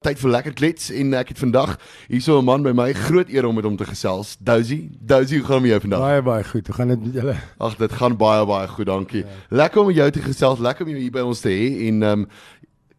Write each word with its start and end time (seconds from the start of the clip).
Tyd 0.00 0.16
vir 0.16 0.30
lekker 0.32 0.54
klets 0.56 0.86
en 0.96 1.10
ek 1.12 1.34
het 1.34 1.40
vandag 1.42 1.74
hierso 2.08 2.38
'n 2.40 2.46
man 2.48 2.62
by 2.64 2.70
my 2.72 2.92
groot 2.96 3.28
eer 3.28 3.44
om 3.44 3.54
met 3.54 3.66
hom 3.68 3.76
te 3.76 3.84
gesels. 3.84 4.38
Dousie, 4.40 4.88
Dousie, 4.96 5.38
hoe 5.38 5.46
gaan 5.46 5.60
dit 5.60 5.62
met 5.62 5.70
jou 5.70 5.80
vandag? 5.80 6.00
Baie 6.00 6.22
baie 6.22 6.44
goed. 6.44 6.66
Hoe 6.66 6.74
gaan 6.74 6.88
dit 6.88 7.04
met 7.04 7.12
julle? 7.12 7.36
Ag, 7.58 7.76
dit 7.76 7.92
gaan 7.92 8.16
baie 8.16 8.46
baie 8.46 8.68
goed, 8.68 8.86
dankie. 8.86 9.24
Ja. 9.24 9.28
Lekker 9.50 9.80
om 9.80 9.86
met 9.86 9.96
jou 9.96 10.10
te 10.10 10.22
gesels, 10.22 10.58
lekker 10.58 10.86
om 10.86 10.90
jou 10.90 11.00
hier 11.02 11.10
by 11.10 11.20
ons 11.20 11.40
te 11.40 11.48
hê 11.48 11.88
en 11.88 12.02
ehm 12.02 12.20
um, 12.20 12.28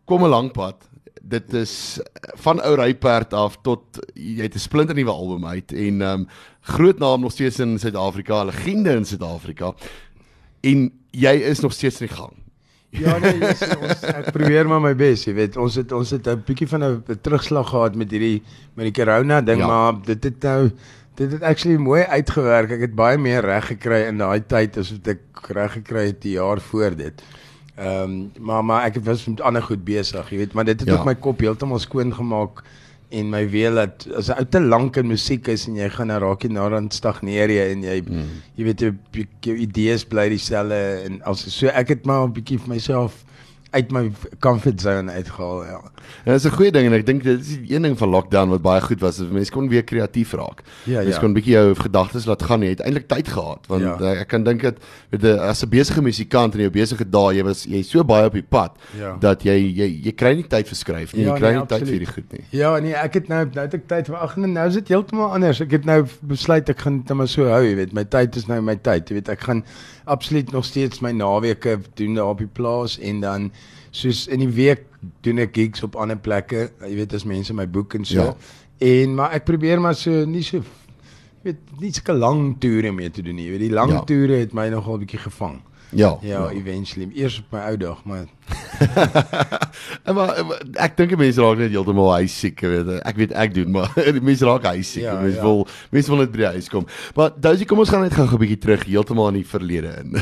kom 0.05 0.23
'n 0.23 0.29
lang 0.29 0.51
pad. 0.51 0.75
Dit 1.21 1.53
is 1.53 1.99
van 2.37 2.61
ou 2.61 2.75
ryperd 2.75 3.33
af 3.33 3.57
tot 3.63 3.81
jy 4.13 4.43
het 4.43 4.53
'n 4.53 4.59
splinter 4.59 4.95
nuwe 4.95 5.11
album 5.11 5.45
uit 5.45 5.73
en 5.73 6.01
ehm 6.01 6.19
um, 6.19 6.27
groot 6.61 6.99
naam 6.99 7.21
nog 7.21 7.31
steeds 7.31 7.59
in 7.59 7.79
Suid-Afrika, 7.79 8.43
legende 8.43 8.93
in 8.93 9.05
Suid-Afrika. 9.05 9.73
En 10.61 10.91
jy 11.09 11.33
is 11.33 11.59
nog 11.59 11.73
steeds 11.73 12.01
in 12.01 12.07
die 12.07 12.15
gang. 12.15 12.40
Ja 12.91 13.17
nee, 13.23 13.37
yes, 13.39 13.61
ons 13.79 14.01
ek 14.03 14.31
probeer 14.35 14.67
maar 14.67 14.81
my 14.83 14.91
bes, 14.99 15.23
jy 15.23 15.33
weet. 15.37 15.57
Ons 15.61 15.77
het 15.79 15.93
ons 15.95 16.09
het 16.11 16.27
'n 16.27 16.43
bietjie 16.47 16.67
van 16.67 16.83
'n 16.83 17.19
terugslag 17.23 17.69
gehad 17.69 17.95
met 17.95 18.11
hierdie 18.11 18.43
met 18.75 18.89
die 18.89 18.95
corona 18.95 19.41
ding, 19.41 19.59
ja. 19.59 19.67
maar 19.67 20.01
dit 20.05 20.23
het 20.23 20.43
nou 20.43 20.71
dit 21.15 21.31
het 21.31 21.41
actually 21.41 21.77
mooi 21.77 22.03
uitgewerk. 22.03 22.71
Ek 22.71 22.81
het 22.81 22.95
baie 22.95 23.17
meer 23.17 23.41
reg 23.41 23.67
gekry 23.67 24.07
in 24.07 24.17
daai 24.17 24.43
tyd 24.43 24.77
as 24.77 24.91
wat 24.91 25.07
ek 25.07 25.21
reg 25.55 25.71
gekry 25.79 26.05
het 26.11 26.21
die 26.21 26.35
jaar 26.35 26.59
voor 26.59 26.95
dit. 26.95 27.23
Ehm 27.75 28.03
um, 28.03 28.31
maar 28.39 28.63
maar 28.65 28.83
ek 28.85 28.99
was 29.03 29.25
met 29.25 29.41
ander 29.41 29.63
goed 29.63 29.83
besig, 29.83 30.29
jy 30.29 30.37
weet, 30.37 30.53
maar 30.53 30.65
dit 30.65 30.79
het 30.79 30.89
ja. 30.89 30.95
ook 30.95 31.05
my 31.05 31.15
kop 31.15 31.39
heeltemal 31.39 31.79
skoon 31.79 32.13
gemaak 32.13 32.63
en 33.11 33.29
my 33.31 33.41
weet 33.51 33.75
dat 33.75 34.05
as 34.17 34.29
jy 34.31 34.45
te 34.53 34.61
lank 34.63 34.97
in 35.01 35.09
musiek 35.11 35.47
is 35.51 35.67
en 35.67 35.75
jy 35.79 35.89
gaan 35.91 36.11
nou 36.11 36.19
raak 36.23 36.45
jy 36.45 36.51
na 36.55 36.67
dan 36.71 36.89
stagneer 36.93 37.51
jy 37.51 37.65
en 37.73 37.83
jy 37.83 37.97
mm. 38.01 38.29
jy 38.59 38.67
weet 38.69 38.85
jou, 38.85 38.93
jou 39.47 39.55
idees 39.65 40.05
bly 40.07 40.29
dieselfde 40.31 40.79
en 41.07 41.19
as 41.31 41.43
so 41.53 41.67
ek 41.67 41.95
het 41.95 42.07
maar 42.09 42.27
'n 42.27 42.35
bietjie 42.37 42.59
vir 42.63 42.73
myself 42.75 43.23
uit 43.71 43.91
my 43.91 44.11
comfort 44.39 44.81
zone 44.81 45.11
uitgehaal 45.11 45.65
ja. 45.65 45.81
Ja, 46.25 46.33
dis 46.33 46.45
'n 46.45 46.55
goeie 46.55 46.71
ding 46.71 46.85
en 46.85 46.93
ek 46.93 47.05
dink 47.05 47.23
dit 47.23 47.39
is 47.39 47.57
een 47.69 47.81
ding 47.81 47.97
van 47.97 48.09
lockdown 48.09 48.49
wat 48.49 48.61
baie 48.61 48.81
goed 48.81 48.99
was, 48.99 49.19
is 49.19 49.29
mense 49.31 49.51
kon 49.51 49.69
weer 49.69 49.83
kreatief 49.83 50.33
raak. 50.33 50.61
Ja, 50.83 50.99
mense 50.99 51.13
ja. 51.13 51.19
kon 51.19 51.29
'n 51.29 51.33
bietjie 51.33 51.53
jou 51.53 51.75
gedagtes 51.75 52.25
laat 52.25 52.43
gaan. 52.43 52.61
Jy 52.61 52.69
het 52.69 52.79
eintlik 52.79 53.07
tyd 53.07 53.27
gehad 53.27 53.67
want 53.67 53.81
ja. 53.81 54.13
ek 54.21 54.27
kan 54.27 54.43
dink 54.43 54.61
dat 54.61 54.75
met 55.09 55.23
'n 55.23 55.39
as 55.39 55.63
'n 55.63 55.69
besige 55.69 56.01
musikant 56.01 56.53
in 56.53 56.59
jou 56.61 56.69
besige 56.69 57.09
dae, 57.09 57.35
jy 57.35 57.43
was 57.43 57.63
jy 57.63 57.81
so 57.81 58.03
baie 58.03 58.25
op 58.25 58.33
die 58.33 58.43
pad 58.43 58.75
ja. 58.97 59.15
dat 59.19 59.43
jy 59.43 59.55
jy 59.55 59.87
jy 60.03 60.11
kry 60.11 60.33
nie 60.35 60.47
tyd 60.47 60.67
vir 60.67 60.75
skryf 60.75 61.13
nie. 61.13 61.23
Ja, 61.23 61.33
jy 61.33 61.39
kry 61.39 61.51
nee, 61.51 61.59
nie 61.59 61.67
tyd 61.67 61.81
vir 61.81 61.95
hierdie 61.95 62.13
goed 62.13 62.31
nie. 62.31 62.43
Ja, 62.49 62.79
nee, 62.79 62.93
ek 62.93 63.13
het 63.13 63.27
nou 63.27 63.45
nou 63.45 63.65
het 63.65 63.73
ek 63.73 63.87
tyd 63.87 64.07
vir 64.07 64.17
ag 64.17 64.35
nee, 64.35 64.51
nou 64.51 64.67
is 64.67 64.73
dit 64.73 64.87
heeltemal 64.87 65.31
anders. 65.31 65.61
Ek 65.61 65.71
het 65.71 65.85
nou 65.85 66.05
besluit 66.21 66.69
ek 66.69 66.79
gaan 66.79 67.01
dit 67.01 67.15
maar 67.15 67.27
so 67.27 67.47
hou, 67.47 67.63
jy 67.63 67.75
weet. 67.75 67.93
My 67.93 68.03
tyd 68.03 68.35
is 68.35 68.47
nou 68.47 68.61
my 68.61 68.75
tyd, 68.75 69.09
jy 69.09 69.15
weet. 69.15 69.29
Ek 69.29 69.41
gaan 69.41 69.63
absoluut 70.03 70.51
nog 70.51 70.65
steeds 70.65 70.99
my 70.99 71.11
naweke 71.11 71.79
doen 71.93 72.15
daar 72.15 72.33
op 72.33 72.37
die 72.37 72.47
plaas 72.47 72.99
en 72.99 73.21
dan 73.21 73.51
soos 73.91 74.27
in 74.27 74.39
die 74.39 74.51
week 74.51 74.85
doen 75.25 75.41
ek 75.43 75.55
gigs 75.55 75.83
op 75.83 75.95
ander 75.95 76.17
plekke. 76.17 76.69
Jy 76.81 76.95
weet 76.95 77.13
as 77.13 77.25
mense 77.27 77.53
my 77.53 77.67
boek 77.67 77.95
en 77.99 78.05
so. 78.05 78.31
Ja. 78.31 78.35
En 78.81 79.15
maar 79.15 79.35
ek 79.37 79.45
probeer 79.45 79.81
maar 79.81 79.95
so 79.95 80.25
nie 80.25 80.43
so 80.43 80.63
weet 81.43 81.57
nie 81.79 81.91
so 81.91 82.01
'n 82.13 82.17
lang 82.17 82.59
toere 82.59 82.91
mee 82.91 83.09
te 83.09 83.21
doen 83.21 83.35
nie. 83.35 83.45
Jy 83.45 83.51
weet 83.51 83.67
die 83.67 83.75
lang 83.75 83.91
ja. 83.91 84.03
toere 84.03 84.39
het 84.39 84.53
my 84.53 84.69
nogal 84.69 84.95
'n 84.95 85.05
bietjie 85.05 85.19
gevang. 85.19 85.61
Ja. 85.91 86.17
Ja, 86.21 86.39
ja. 86.39 86.49
eventually. 86.49 87.09
Eers 87.13 87.39
op 87.39 87.51
my 87.51 87.59
ou 87.59 87.77
dag, 87.77 88.03
maar 88.07 88.25
en 90.03 90.15
maar 90.15 90.39
ek 90.83 90.95
dink 90.99 91.13
mense 91.19 91.41
raak 91.43 91.59
net 91.59 91.71
heeltemal 91.73 92.09
huisiek, 92.17 92.59
weet 92.63 92.89
ek. 92.97 93.01
Ek 93.11 93.19
weet 93.19 93.33
ek 93.43 93.53
doen, 93.55 93.71
maar 93.75 93.91
die 94.17 94.23
mense 94.23 94.47
raak 94.47 94.67
huisiek. 94.71 95.03
Ja, 95.05 95.17
mense 95.21 95.39
ja. 95.39 95.45
wil 95.45 95.65
mense 95.93 96.13
wil 96.13 96.21
net 96.23 96.31
by 96.33 96.41
die 96.43 96.49
huis 96.57 96.69
kom. 96.71 96.87
Maar 97.17 97.33
Dousie, 97.43 97.67
kom 97.69 97.83
ons 97.83 97.91
gaan 97.91 98.05
net 98.05 98.15
gou 98.15 98.25
'n 98.27 98.41
bietjie 98.41 98.59
terug 98.63 98.85
heeltemal 98.87 99.31
in 99.33 99.41
die 99.41 99.47
verlede 99.47 99.93
in. 100.01 100.17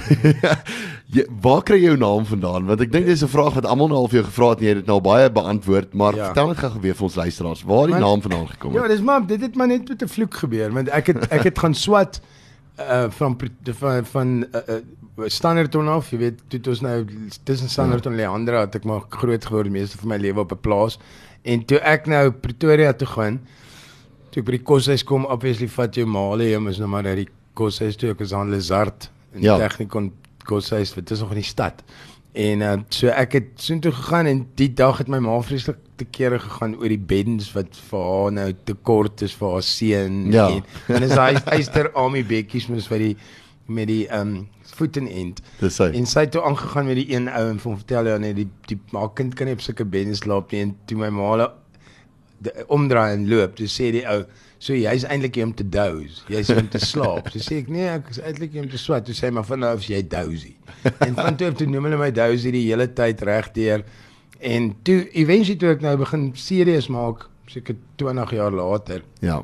jy, 1.16 1.26
waar 1.42 1.64
kry 1.66 1.80
jy 1.80 1.94
jou 1.94 2.00
naam 2.02 2.26
vandaan? 2.30 2.68
Want 2.70 2.86
ek 2.86 2.94
dink 2.94 3.10
dis 3.10 3.24
'n 3.26 3.32
vraag 3.32 3.58
wat 3.60 3.70
almal 3.70 3.92
nou 3.94 4.04
al 4.04 4.12
vir 4.12 4.22
jou 4.22 4.28
gevra 4.30 4.52
het 4.54 4.60
en 4.60 4.66
jy 4.66 4.74
het 4.76 4.82
dit 4.84 4.92
nou 4.92 5.00
baie 5.02 5.30
beantwoord, 5.30 5.94
maar 5.94 6.18
ja. 6.18 6.32
vertel 6.32 6.54
net 6.54 6.62
gou 6.66 6.74
weer 6.82 6.98
vir 6.98 7.08
ons 7.10 7.20
luisteraars, 7.24 7.64
waar 7.64 7.86
die 7.88 7.98
maar, 7.98 8.06
naam 8.08 8.22
vandaan 8.26 8.50
gekom 8.56 8.74
het. 8.74 8.82
Ja, 8.82 8.88
dis 8.88 9.06
maar 9.06 9.26
dit 9.26 9.42
het 9.42 9.56
maar 9.56 9.70
net 9.70 9.90
met 9.90 10.02
'n 10.04 10.14
vloek 10.18 10.34
gebeur, 10.34 10.74
want 10.74 10.90
ek 10.90 11.14
het 11.14 11.30
ek 11.30 11.44
het 11.54 11.60
gaan 11.60 11.74
swat 11.74 12.22
uh 12.80 13.10
van 13.10 13.36
van 13.80 14.06
van 14.06 14.46
uh, 14.56 14.62
uh, 14.68 14.76
Standerton 15.28 15.88
af, 15.88 16.12
jy 16.14 16.20
weet, 16.22 16.42
toe 16.48 16.60
ons 16.72 16.82
nou 16.86 16.98
tussen 17.48 17.70
Standerton 17.70 18.14
en 18.14 18.20
Leandra 18.22 18.62
het 18.66 18.76
ek 18.80 18.86
maar 18.90 19.06
groot 19.10 19.46
geword 19.46 19.72
meeste 19.74 19.98
van 20.02 20.14
my 20.14 20.18
lewe 20.18 20.40
op 20.46 20.54
'n 20.54 20.62
plaas. 20.62 21.00
En 21.44 21.66
toe 21.66 21.80
ek 21.80 22.08
nou 22.08 22.32
Pretoria 22.32 22.94
toe 22.94 23.08
gaan, 23.08 23.42
toe 24.32 24.42
ek 24.42 24.46
by 24.46 24.52
die 24.58 24.64
koshuis 24.64 25.04
kom, 25.04 25.26
obviously 25.26 25.68
vat 25.68 25.96
jou 25.96 26.06
jy 26.06 26.60
moet 26.60 26.78
nou 26.80 26.88
maar 26.88 27.04
na 27.04 27.16
die 27.16 27.30
koshuis 27.54 27.96
toe, 27.96 28.12
ek 28.12 28.22
is 28.22 28.34
aan 28.34 28.52
Lizard 28.52 29.10
in 29.34 29.42
ja. 29.42 29.58
Technikon 29.58 30.12
koshuis, 30.46 30.94
dit 30.94 31.12
is 31.12 31.20
nog 31.20 31.30
in 31.32 31.42
die 31.42 31.44
stad. 31.44 31.84
En 32.34 32.62
uh, 32.62 32.78
so 32.90 33.08
ek 33.08 33.34
het 33.34 33.48
soheen 33.56 33.82
toe 33.82 33.92
gegaan 33.92 34.26
en 34.26 34.48
die 34.56 34.70
dag 34.74 34.98
het 35.02 35.08
my 35.08 35.18
ma 35.20 35.40
vreeslik 35.42 35.78
te 35.98 36.06
kere 36.06 36.40
gegaan 36.40 36.76
oor 36.78 36.92
die 36.92 37.02
beddens 37.02 37.50
wat 37.56 37.74
vir 37.90 38.06
haar 38.06 38.32
nou 38.36 38.48
te 38.70 38.76
kort 38.88 39.24
is 39.26 39.34
vir 39.36 39.56
haar 39.56 39.66
seun 39.66 40.20
ja. 40.32 40.46
en 40.48 40.96
en 40.96 41.08
is 41.08 41.16
hy 41.18 41.34
hyster 41.50 41.90
Army 41.98 42.22
bekkies 42.24 42.70
mos 42.70 42.88
vir 42.92 43.04
die 43.08 43.16
met 43.68 43.90
die 43.90 44.06
ehm 44.08 44.36
um, 44.38 44.48
voet 44.76 44.98
en 44.98 45.08
end. 45.08 45.42
Dis 45.60 45.80
hy. 45.82 45.90
En 46.00 46.06
sy 46.10 46.26
het 46.26 46.36
toe 46.36 46.44
aangegaan 46.46 46.90
met 46.90 47.00
die 47.02 47.08
een 47.14 47.30
ou 47.30 47.46
en 47.50 47.62
hom 47.64 47.80
vertel 47.80 48.12
ja 48.12 48.18
nee 48.22 48.36
die 48.38 48.50
die 48.70 48.80
maar 48.96 49.10
kind 49.18 49.38
kan 49.38 49.50
nie 49.50 49.58
op 49.58 49.64
sulke 49.66 49.86
beddens 49.86 50.24
slaap 50.26 50.52
nie 50.52 50.68
en 50.68 50.76
toe 50.90 51.00
my 51.00 51.10
maale 51.14 51.50
omdraai 52.72 53.14
en 53.14 53.26
loop, 53.28 53.58
toe 53.60 53.68
sê 53.68 53.92
die 53.96 54.06
ou 54.08 54.24
So 54.60 54.76
jy's 54.76 55.06
eintlik 55.08 55.38
hier 55.40 55.46
om 55.48 55.54
te 55.56 55.64
doze. 55.64 56.26
Jy's 56.28 56.50
om 56.52 56.66
te 56.68 56.82
slaap. 56.84 57.30
So 57.32 57.40
sê 57.40 57.62
ek 57.62 57.70
nee, 57.72 57.86
ek 57.88 58.10
is 58.12 58.18
eintlik 58.20 58.52
hier 58.52 58.66
om 58.66 58.72
te 58.72 58.80
swat. 58.82 59.06
Toe 59.08 59.16
sê 59.16 59.30
hy 59.30 59.36
maar 59.38 59.46
van 59.48 59.64
nou 59.64 59.70
af 59.72 59.86
jy 59.88 60.02
dozy. 60.12 60.52
En 61.06 61.16
van 61.16 61.38
toe 61.40 61.48
af 61.48 61.56
toe 61.62 61.68
noem 61.70 61.88
hulle 61.88 62.00
my 62.02 62.10
dozy 62.12 62.52
die 62.52 62.66
hele 62.66 62.90
tyd 62.98 63.24
regdeur. 63.30 63.86
En 64.52 64.74
toe 64.84 64.98
eventually 65.16 65.56
toe 65.62 65.72
ek 65.78 65.86
nou 65.88 65.96
begin 66.04 66.28
serieus 66.36 66.90
maak, 66.92 67.24
seker 67.48 67.80
20 68.04 68.36
jaar 68.36 68.60
later. 68.60 69.08
Ja 69.24 69.40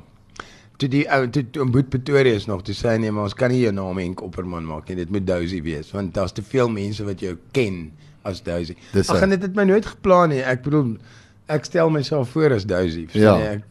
toe 0.81 0.89
die 0.91 1.03
ou 1.11 1.21
toe, 1.31 1.43
toe 1.55 1.67
Boet 1.71 1.89
Pretoria 1.89 2.35
is 2.35 2.47
nog 2.49 2.63
toe 2.67 2.75
sê 2.75 2.95
nee 2.99 3.11
maar 3.11 3.29
ons 3.29 3.37
kan 3.37 3.53
nie 3.53 3.61
jou 3.63 3.73
naam 3.75 3.99
Henk 4.01 4.23
Opperman 4.25 4.65
maak 4.67 4.89
nie. 4.89 4.97
Dit 4.99 5.13
moet 5.13 5.27
Dousie 5.27 5.61
wees 5.65 5.91
want 5.95 6.13
daar's 6.15 6.35
te 6.35 6.43
veel 6.45 6.71
mense 6.71 7.05
wat 7.07 7.23
jou 7.23 7.35
ken 7.55 7.87
as 8.27 8.43
Dousie 8.45 8.77
ag 9.05 9.21
en 9.21 9.35
dit 9.35 9.47
het 9.47 9.55
my 9.55 9.67
nooit 9.67 9.87
geplan 9.95 10.33
nie. 10.33 10.43
Ek 10.43 10.65
bedoel 10.65 10.95
ek 11.51 11.67
stel 11.69 11.91
myself 11.93 12.33
voor 12.35 12.57
as 12.57 12.67
Dousie 12.67 13.07
ja. 13.13 13.37
ek 13.55 13.63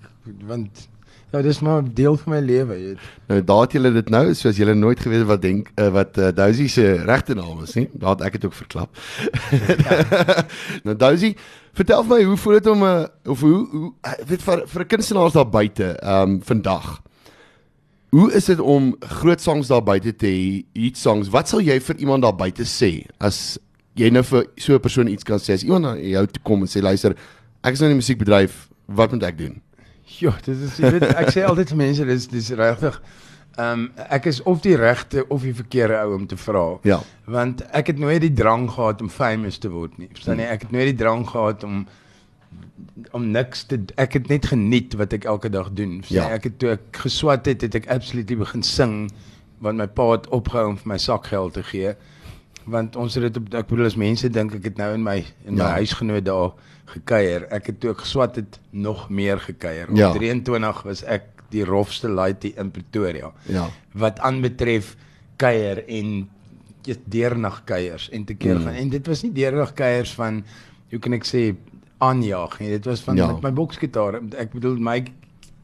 want 0.48 0.86
ja 1.34 1.42
dis 1.42 1.60
maar 1.66 1.82
deel 1.82 2.16
van 2.22 2.36
my 2.36 2.40
lewe 2.44 2.78
jy 2.78 2.94
nou 3.32 3.40
daar 3.50 3.66
het 3.66 3.76
julle 3.78 3.92
dit 3.98 4.14
nou 4.14 4.24
soos 4.38 4.60
julle 4.60 4.74
nooit 4.78 5.02
geweet 5.02 5.26
wat 5.26 5.42
denk 5.42 5.72
uh, 5.74 5.90
wat 5.98 6.18
uh, 6.18 6.30
Dousie 6.30 6.68
se 6.68 6.86
regte 7.04 7.34
naam 7.34 7.66
is 7.66 7.74
nie 7.74 7.88
daar 7.92 8.16
het 8.16 8.24
ek 8.30 8.38
dit 8.38 8.48
ook 8.48 8.56
verklap 8.62 8.94
nou 10.86 10.96
Dousie 10.96 11.34
Vertel 11.74 12.04
vir 12.06 12.12
my 12.12 12.24
hoe 12.28 12.36
voel 12.38 12.54
dit 12.54 12.66
om 12.70 12.82
'n 12.82 12.86
uh, 12.86 13.02
eh, 13.02 13.30
of 13.30 13.40
hoe, 13.40 13.68
hoe 13.70 13.92
weet 14.26 14.42
vir 14.42 14.60
vir 14.66 14.84
kunstenaars 14.86 15.32
daar 15.34 15.48
buite 15.50 15.86
ehm 15.98 16.30
um, 16.30 16.42
vandag. 16.42 17.02
Hoe 18.14 18.32
is 18.32 18.44
dit 18.44 18.60
om 18.60 18.94
groot 19.00 19.40
songs 19.40 19.66
daar 19.66 19.82
buite 19.82 20.16
te 20.16 20.26
hê, 20.26 20.62
iets 20.72 21.00
songs? 21.02 21.28
Wat 21.28 21.48
sal 21.48 21.60
jy 21.60 21.80
vir 21.80 21.96
iemand 21.96 22.22
daar 22.22 22.36
buite 22.36 22.62
sê 22.62 23.06
as 23.18 23.58
jy 23.94 24.10
nou 24.10 24.22
vir 24.22 24.46
so 24.56 24.74
'n 24.74 24.80
persoon 24.80 25.08
iets 25.08 25.24
kan 25.24 25.38
sê? 25.38 25.52
As 25.52 25.62
iemand 25.62 25.82
na 25.82 25.96
jou 25.96 26.26
toe 26.26 26.42
kom 26.42 26.60
en 26.60 26.68
sê 26.68 26.80
luister, 26.80 27.16
ek 27.64 27.72
is 27.72 27.80
nou 27.80 27.90
in 27.90 27.98
die 27.98 28.02
musiekbedryf, 28.02 28.68
wat 28.86 29.10
moet 29.10 29.22
ek 29.22 29.38
doen? 29.38 29.63
Ja, 30.20 30.34
dit 30.44 30.56
is 30.60 30.76
jy 30.78 30.90
weet 30.94 31.06
ek 31.14 31.30
sê 31.32 31.46
altyd 31.48 31.70
vir 31.72 31.80
mense 31.80 32.04
dis 32.08 32.26
dis 32.30 32.50
regtig 32.58 33.00
Ehm 33.54 33.80
um, 33.80 33.82
ek 34.10 34.24
is 34.26 34.42
of 34.42 34.62
die 34.64 34.74
regte 34.76 35.22
of 35.30 35.44
die 35.46 35.54
verkeerde 35.54 35.98
ou 36.02 36.14
om 36.14 36.26
te 36.26 36.36
vra. 36.36 36.64
Ja. 36.82 36.98
Want 37.30 37.62
ek 37.70 37.92
het 37.92 38.00
nooit 38.02 38.24
die 38.24 38.32
drang 38.32 38.66
gehad 38.70 39.02
om 39.02 39.10
famous 39.10 39.60
te 39.62 39.70
word 39.70 39.94
nie. 39.98 40.08
Verstaan 40.10 40.42
jy? 40.42 40.48
Ek 40.50 40.64
het 40.66 40.72
nooit 40.74 40.90
die 40.90 40.98
drang 40.98 41.22
gehad 41.30 41.62
om 41.62 41.84
om 43.14 43.28
niks 43.30 43.62
te 43.70 43.78
ek 44.00 44.18
het 44.18 44.26
net 44.28 44.48
geniet 44.50 44.96
wat 44.98 45.14
ek 45.14 45.28
elke 45.30 45.50
dag 45.54 45.70
doen. 45.78 46.00
Verstaan 46.02 46.34
ja. 46.34 46.40
ek 46.40 46.48
het 46.50 46.58
toe 46.58 46.72
ek 46.74 47.00
geswat 47.04 47.46
het, 47.46 47.62
het 47.62 47.78
ek 47.78 47.86
absoluut 47.94 48.34
begin 48.42 48.66
sing 48.66 48.96
want 49.62 49.78
my 49.78 49.86
pa 49.86 50.08
het 50.16 50.26
opgehou 50.34 50.72
om 50.72 50.80
vir 50.80 50.90
my 50.96 50.98
sakgeld 50.98 51.54
te 51.54 51.62
gee. 51.70 51.94
Want 52.64 52.96
ons 52.96 53.14
het 53.14 53.26
dit 53.26 53.36
op 53.36 53.54
ek 53.54 53.68
bedoel 53.68 53.90
as 53.90 53.98
mense 54.00 54.28
dink 54.32 54.54
ek 54.56 54.70
het 54.70 54.80
nou 54.80 54.92
in 54.96 55.02
my 55.04 55.18
in 55.44 55.58
my 55.58 55.66
ja. 55.66 55.74
huisgenoot 55.80 56.24
daar 56.24 56.52
gekuier. 56.94 57.46
Ek 57.54 57.72
het 57.72 57.80
toe 57.80 57.92
ek 57.94 58.04
geswat 58.04 58.36
het 58.40 58.58
nog 58.70 59.08
meer 59.10 59.40
gekuier. 59.40 59.90
Op 59.90 59.96
ja. 59.96 60.12
23 60.12 60.82
was 60.88 61.04
ek 61.04 61.30
die 61.52 61.64
rofste 61.64 62.08
laity 62.08 62.54
in 62.58 62.70
Pretoria. 62.74 63.32
Ja. 63.50 63.68
Wat 63.92 64.20
aanbetref 64.24 64.94
kuier 65.36 65.84
en 65.86 66.28
deernag 67.08 67.62
kuiers 67.64 68.10
en 68.10 68.24
te 68.24 68.34
keer 68.34 68.58
mm. 68.58 68.66
gaan. 68.66 68.74
En 68.74 68.88
dit 68.92 69.06
was 69.06 69.22
nie 69.24 69.32
deernag 69.32 69.72
kuiers 69.72 70.12
van 70.18 70.42
hoe 70.90 71.00
kan 71.00 71.16
ek 71.16 71.26
sê 71.28 71.44
aanjaag 72.04 72.58
nie. 72.60 72.70
Dit 72.76 72.88
was 72.90 73.04
van 73.04 73.16
ja. 73.16 73.28
met 73.32 73.44
my 73.46 73.52
boksgitaar. 73.56 74.20
Ek 74.40 74.52
bedoel 74.52 74.80
my 74.82 74.98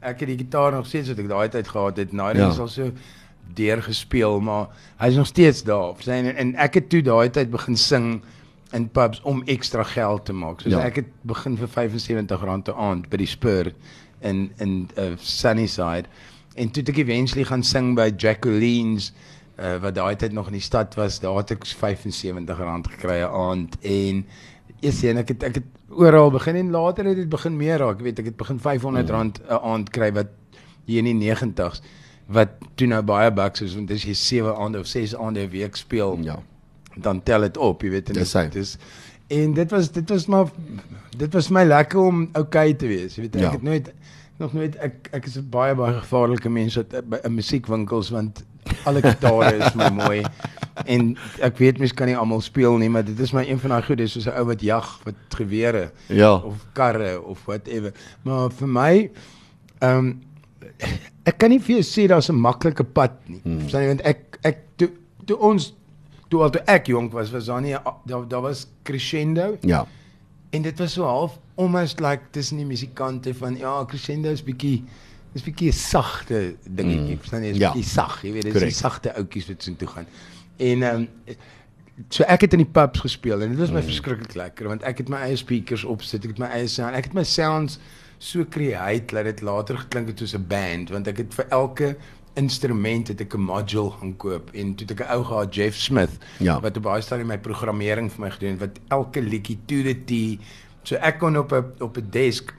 ek 0.01 0.23
het 0.23 0.31
die 0.31 0.39
gitaar 0.39 0.73
nog 0.73 0.87
steeds 0.89 1.11
wat 1.11 1.19
ek 1.21 1.29
daai 1.29 1.49
tyd 1.53 1.67
gehad 1.69 1.99
het. 2.01 2.13
Nou 2.17 2.31
ja. 2.33 2.49
is 2.49 2.61
al 2.61 2.71
so 2.71 2.89
deur 3.53 3.81
gespeel, 3.83 4.39
maar 4.39 4.67
hy's 4.97 5.15
nog 5.15 5.27
steeds 5.27 5.63
daar. 5.63 5.95
Sy 5.99 6.11
en, 6.11 6.35
en 6.35 6.55
ek 6.55 6.79
het 6.79 6.89
toe 6.89 7.01
daai 7.01 7.29
tyd 7.29 7.51
begin 7.51 7.77
sing 7.77 8.21
in 8.71 8.87
pubs 8.89 9.21
om 9.27 9.41
ekstra 9.51 9.83
geld 9.83 10.25
te 10.25 10.33
maak. 10.33 10.61
So 10.61 10.69
ja. 10.69 10.83
ek 10.87 11.01
het 11.01 11.09
begin 11.27 11.57
vir 11.59 11.67
R75 11.67 12.45
'n 12.47 12.75
aand 12.75 13.09
by 13.09 13.17
die 13.17 13.29
Spur 13.29 13.73
in 14.21 14.51
in 14.57 14.89
uh, 14.97 15.11
Sunnyside 15.17 16.07
en 16.55 16.71
toe 16.71 16.83
ek 16.83 16.97
eventually 16.97 17.45
gaan 17.47 17.63
sing 17.63 17.95
by 17.95 18.11
Jacqueline's 18.11 19.11
uh, 19.57 19.77
wat 19.81 19.95
daai 19.95 20.15
tyd 20.15 20.33
nog 20.33 20.47
in 20.47 20.59
die 20.59 20.63
stad 20.63 20.95
was 20.95 21.19
daar 21.19 21.41
het 21.41 21.51
ek 21.51 21.65
R75 21.65 22.95
gekry 22.95 23.21
'n 23.21 23.31
aand 23.31 23.77
en 23.81 24.25
Yes, 24.81 25.03
en 25.05 25.19
ek 25.21 25.35
het 25.35 25.43
ek 25.45 25.57
het 25.59 25.65
oral 25.93 26.31
begin 26.33 26.55
en 26.57 26.71
later 26.73 27.05
het 27.05 27.19
dit 27.19 27.29
begin 27.29 27.53
meer 27.53 27.77
raak. 27.77 27.99
Ek 27.99 28.05
weet 28.07 28.19
ek 28.23 28.31
het 28.31 28.37
begin 28.37 28.57
R500 28.57 29.11
rand 29.13 29.41
'n 29.45 29.59
aand 29.61 29.89
kry 29.93 30.09
wat 30.11 30.31
hier 30.87 31.05
in 31.05 31.19
die 31.19 31.29
90s 31.29 31.81
wat 32.31 32.49
toe 32.75 32.87
nou 32.87 33.01
baie 33.03 33.31
bucks 33.31 33.61
is 33.61 33.75
want 33.75 33.91
as 33.91 34.03
jy 34.07 34.13
7 34.13 34.55
aande 34.55 34.79
of 34.79 34.87
6 34.87 35.15
aande 35.15 35.39
'n 35.45 35.49
week 35.49 35.75
speel, 35.75 36.17
Ja. 36.21 36.39
dan 36.95 37.23
tel 37.23 37.41
dit 37.41 37.57
op, 37.57 37.81
jy 37.81 37.89
weet 37.89 38.09
en 38.09 38.13
Dis 38.15 38.33
hy. 38.33 38.47
dis 38.49 38.77
en 39.29 39.53
dit 39.53 39.71
was 39.71 39.91
dit 39.91 40.09
was 40.09 40.25
maar 40.27 40.47
dit 41.17 41.33
was 41.33 41.49
my 41.49 41.63
lekker 41.63 41.99
om 41.99 42.29
okay 42.33 42.73
te 42.73 42.87
wees. 42.87 43.15
Jy 43.15 43.21
weet 43.21 43.35
ek 43.35 43.41
Ja. 43.41 43.51
het 43.51 43.61
nooit 43.63 43.93
nog 44.39 44.53
nooit 44.53 44.75
ek 44.75 45.09
ek 45.11 45.25
is 45.25 45.37
'n 45.37 45.49
baie 45.49 45.75
baie 45.75 45.93
gevaarlike 45.99 46.49
mens 46.49 46.75
wat 46.75 46.89
by 47.09 47.17
'n 47.23 47.33
musiekwinkels 47.35 48.09
want 48.09 48.43
alle 48.85 49.01
gitare 49.01 49.55
is 49.57 49.73
my 49.75 49.89
mooi 49.89 50.23
en 50.85 51.17
ek 51.41 51.57
weet 51.57 51.77
mens 51.79 51.93
kan 51.93 52.07
nie 52.07 52.15
almal 52.17 52.41
speel 52.41 52.77
nie, 52.77 52.89
maar 52.89 53.03
dit 53.05 53.19
is 53.19 53.31
my 53.33 53.43
een 53.47 53.59
van 53.59 53.69
daai 53.69 53.81
goed, 53.83 53.97
dis 53.97 54.11
soos 54.11 54.25
'n 54.27 54.37
ou 54.37 54.45
wat 54.45 54.61
jag 54.61 54.99
wat 55.03 55.15
gewere 55.29 55.91
Ja. 56.07 56.35
of 56.35 56.65
karre 56.73 57.21
of 57.21 57.45
whatever. 57.45 57.91
Maar 58.23 58.49
vir 58.51 58.67
my 58.67 59.09
ehm 59.79 59.97
um, 59.97 60.21
ek 61.29 61.37
kan 61.37 61.49
nie 61.49 61.59
vir 61.59 61.79
jou 61.79 61.85
sê 61.85 62.07
daar's 62.09 62.29
'n 62.29 62.35
maklike 62.39 62.83
pad 62.83 63.17
nie. 63.27 63.41
Hmm. 63.43 63.59
Verstaan 63.59 63.81
jy 63.81 63.87
want 63.87 64.01
ek 64.05 64.39
ek 64.43 64.57
toe 64.77 64.89
toe 65.25 65.37
ons 65.37 65.73
toe 66.29 66.41
al 66.43 66.49
toe 66.49 66.61
ek 66.67 66.87
jonk 66.87 67.13
was 67.13 67.31
was 67.31 67.45
daar 67.45 67.61
nie 67.61 67.75
daar 68.05 68.27
daar 68.27 68.41
was 68.41 68.67
crescendo 68.83 69.57
Ja. 69.61 69.85
en 70.51 70.61
dit 70.61 70.79
was 70.79 70.93
so 70.93 71.03
half 71.03 71.39
almost 71.55 71.99
like 71.99 72.21
tussen 72.31 72.57
die 72.57 72.65
musikante 72.65 73.33
van 73.33 73.57
ja 73.57 73.85
crescendo 73.85 74.29
is 74.31 74.43
bietjie 74.43 74.83
is 75.33 75.43
bietjie 75.43 75.69
'n 75.69 75.73
sagte 75.73 76.55
dingetjie. 76.67 77.15
Mm. 77.15 77.19
Verstaan 77.19 77.43
jy? 77.43 77.49
Is 77.49 77.57
Ja. 77.57 77.71
bietjie 77.71 77.89
sag, 77.89 78.21
jy 78.23 78.31
weet, 78.31 78.43
dit 78.43 78.55
is 78.55 78.61
die 78.61 78.71
sagte 78.71 79.15
ouetjies 79.15 79.47
wat 79.47 79.63
so 79.63 79.75
toe 79.75 79.87
gaan. 79.87 80.07
En 80.57 80.83
ehm 80.83 80.95
um, 80.95 81.07
so 82.09 82.23
ek 82.23 82.41
het 82.41 82.53
in 82.53 82.63
die 82.63 82.71
pubs 82.71 82.99
gespeel 82.99 83.41
en 83.41 83.49
dit 83.49 83.59
was 83.59 83.71
my 83.71 83.79
mm. 83.79 83.85
verskriklik 83.85 84.33
lekker 84.35 84.67
want 84.67 84.83
ek 84.83 84.97
het 84.97 85.09
my 85.09 85.17
eie 85.17 85.35
speakers 85.35 85.83
opsit, 85.83 86.23
ek 86.23 86.29
het 86.35 86.39
my 86.39 86.47
eie 86.47 86.67
sound, 86.67 86.95
ek 86.95 87.03
het 87.03 87.13
my 87.13 87.23
sounds 87.23 87.79
so 88.21 88.43
create 88.53 89.13
dat 89.15 89.25
dit 89.25 89.41
later 89.41 89.77
geklink 89.81 90.07
het 90.11 90.19
soos 90.21 90.35
'n 90.37 90.45
band 90.47 90.89
want 90.93 91.07
ek 91.09 91.17
het 91.23 91.33
vir 91.33 91.47
elke 91.49 91.95
instrument 92.39 93.07
het 93.11 93.21
ek 93.21 93.33
'n 93.35 93.41
module 93.41 93.89
gaan 93.99 94.13
koop 94.17 94.49
en 94.53 94.75
toe 94.75 94.85
het 94.87 94.99
ek 94.99 95.07
'n 95.07 95.11
ou 95.11 95.23
gehad 95.23 95.55
Jeff 95.55 95.77
Smith 95.77 96.17
Ja. 96.39 96.59
wat 96.61 96.77
op 96.77 96.83
baie 96.83 97.01
stadium 97.01 97.27
my 97.27 97.37
programmering 97.37 98.11
vir 98.11 98.21
my 98.21 98.29
gedoen 98.31 98.57
wat 98.57 98.79
elke 98.89 99.21
liedjie 99.21 99.57
to 99.65 99.81
the 99.83 99.95
T 100.05 100.39
so 100.83 100.95
ek 100.95 101.19
kon 101.19 101.37
op 101.37 101.51
'n 101.51 101.65
op 101.83 101.97
'n 101.97 102.07
desk 102.09 102.53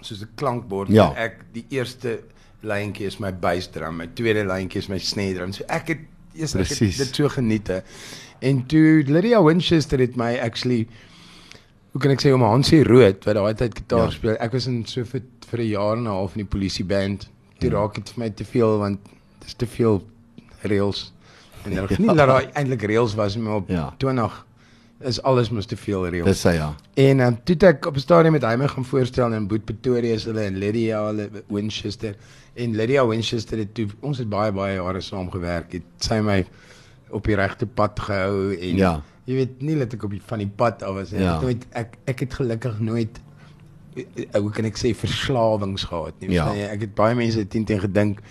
soos 0.00 0.22
'n 0.22 0.28
klankbord 0.34 0.88
Ja. 0.88 1.12
ek 1.16 1.44
die 1.52 1.64
eerste 1.68 2.20
lyntjie 2.62 3.06
is 3.06 3.18
my 3.18 3.32
bass 3.32 3.66
drum, 3.70 3.96
my 3.96 4.06
tweede 4.14 4.44
lyntjie 4.44 4.78
is 4.80 4.88
my 4.88 4.98
snare 4.98 5.34
drum. 5.34 5.52
So 5.52 5.64
ek 5.68 5.88
het 5.88 5.98
eers 6.34 6.54
ek 6.54 6.68
het 6.68 6.78
dit 6.78 7.14
so 7.14 7.28
geniet. 7.28 7.66
hè. 7.68 7.80
En 8.40 8.66
toe 8.66 9.02
Lydia 9.06 9.42
Winchester 9.42 9.98
het 9.98 10.16
my 10.16 10.38
actually 10.38 10.86
hoe 11.96 12.02
kan 12.04 12.12
ek 12.12 12.20
sê 12.20 12.32
om 12.36 12.42
Hansie 12.44 12.82
Rood 12.84 13.24
wat 13.24 13.38
daai 13.38 13.54
tyd 13.56 13.74
gitaar 13.78 13.98
Ja. 13.98 14.04
ja. 14.04 14.10
speel. 14.10 14.36
Ek 14.44 14.52
was 14.52 14.66
in 14.68 14.82
so 14.86 15.04
vir 15.04 15.22
vir 15.50 15.60
'n 15.60 15.68
jaar 15.70 15.96
en 15.96 16.02
'n 16.04 16.12
half 16.12 16.36
in 16.36 16.44
die 16.44 16.50
polisieband. 16.58 17.28
Toe 17.58 17.70
Hmm. 17.70 17.78
raak 17.78 17.94
dit 17.94 18.08
vir 18.10 18.18
my 18.24 18.30
te 18.30 18.44
veel 18.44 18.78
want 18.78 18.98
dis 19.40 19.54
te 19.54 19.66
veel 19.66 20.02
reels. 20.62 21.12
En 21.64 21.74
daar 21.74 21.90
ja. 21.92 21.96
nie 21.98 22.06
dat 22.14 22.28
daar 22.28 22.50
eintlik 22.54 22.82
reels 22.82 23.14
was 23.14 23.36
maar 23.36 23.56
op 23.56 23.68
Ja. 23.68 23.74
ja. 23.74 23.94
20 23.98 24.44
is 25.00 25.22
alles 25.22 25.50
mos 25.50 25.66
te 25.66 25.76
veel 25.76 26.08
reels. 26.08 26.26
Dis 26.26 26.42
hy 26.44 26.52
ja. 26.54 26.74
En 26.94 27.20
um, 27.20 27.38
toe 27.44 27.56
ek 27.68 27.86
op 27.86 27.94
'n 27.96 28.00
stadium 28.00 28.32
met 28.32 28.42
hy 28.42 28.56
my 28.56 28.68
gaan 28.68 28.84
voorstel 28.84 29.32
in 29.32 29.46
Boet 29.46 29.64
Pretoria 29.64 30.14
is 30.14 30.24
hulle 30.24 30.40
en 30.44 30.58
Lydia 30.58 31.06
hulle 31.06 31.30
Winchester 31.48 32.14
en 32.54 32.76
Lydia 32.76 33.06
Winchester 33.06 33.58
het 33.58 33.74
toe 33.74 33.86
ons 34.00 34.18
het 34.18 34.28
baie 34.28 34.52
baie 34.52 34.74
jare 34.76 35.00
saam 35.00 35.30
gewerk. 35.30 35.72
Het 35.72 35.82
sy 35.98 36.20
my 36.20 36.44
op 37.10 37.24
die 37.24 37.34
regte 37.36 37.66
pad 37.66 38.00
gehou 38.00 38.54
en 38.60 38.76
Ja. 38.76 39.02
Jy 39.26 39.34
weet 39.40 39.62
nie 39.62 39.76
dat 39.78 39.94
ek 39.96 40.04
op 40.06 40.10
die 40.14 40.22
van 40.26 40.38
die 40.42 40.50
pad 40.56 40.82
af 40.86 40.94
was 40.94 41.10
nie. 41.12 41.20
Ja. 41.24 41.36
Ek 41.36 41.40
het 41.40 41.42
nooit 41.46 41.66
ek 41.82 41.96
ek 42.12 42.20
het 42.26 42.34
gelukkig 42.40 42.80
nooit 42.80 43.20
eh, 43.96 44.04
eh, 44.32 44.40
hoe 44.40 44.50
kan 44.54 44.64
ek 44.68 44.78
sê 44.78 44.92
verslawings 44.94 45.84
gehad 45.90 46.14
nie. 46.20 46.30
Ja. 46.36 46.48
Jy? 46.54 46.68
Ek 46.76 46.80
het 46.86 46.94
baie 46.98 47.14
mense 47.18 47.46
teen 47.48 47.64
teen 47.64 47.80
gedink 47.82 48.22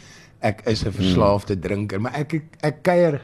ek 0.45 0.61
is 0.69 0.83
'n 0.85 0.91
verslaafde 0.93 1.55
drinker, 1.59 1.99
maar 2.01 2.13
ek 2.13 2.33
ek, 2.33 2.45
ek 2.61 2.83
kuier 2.83 3.21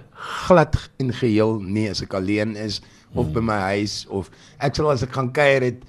glad 0.48 0.76
en 1.00 1.14
geheel 1.14 1.60
nie 1.62 1.90
as 1.90 2.02
ek 2.02 2.14
alleen 2.14 2.56
is 2.56 2.82
of 3.14 3.32
by 3.34 3.40
my 3.44 3.60
huis 3.76 4.06
of 4.10 4.30
ek 4.60 4.76
sal 4.76 4.90
as 4.92 5.04
ek 5.04 5.12
gaan 5.14 5.32
kuier 5.32 5.62
het 5.62 5.84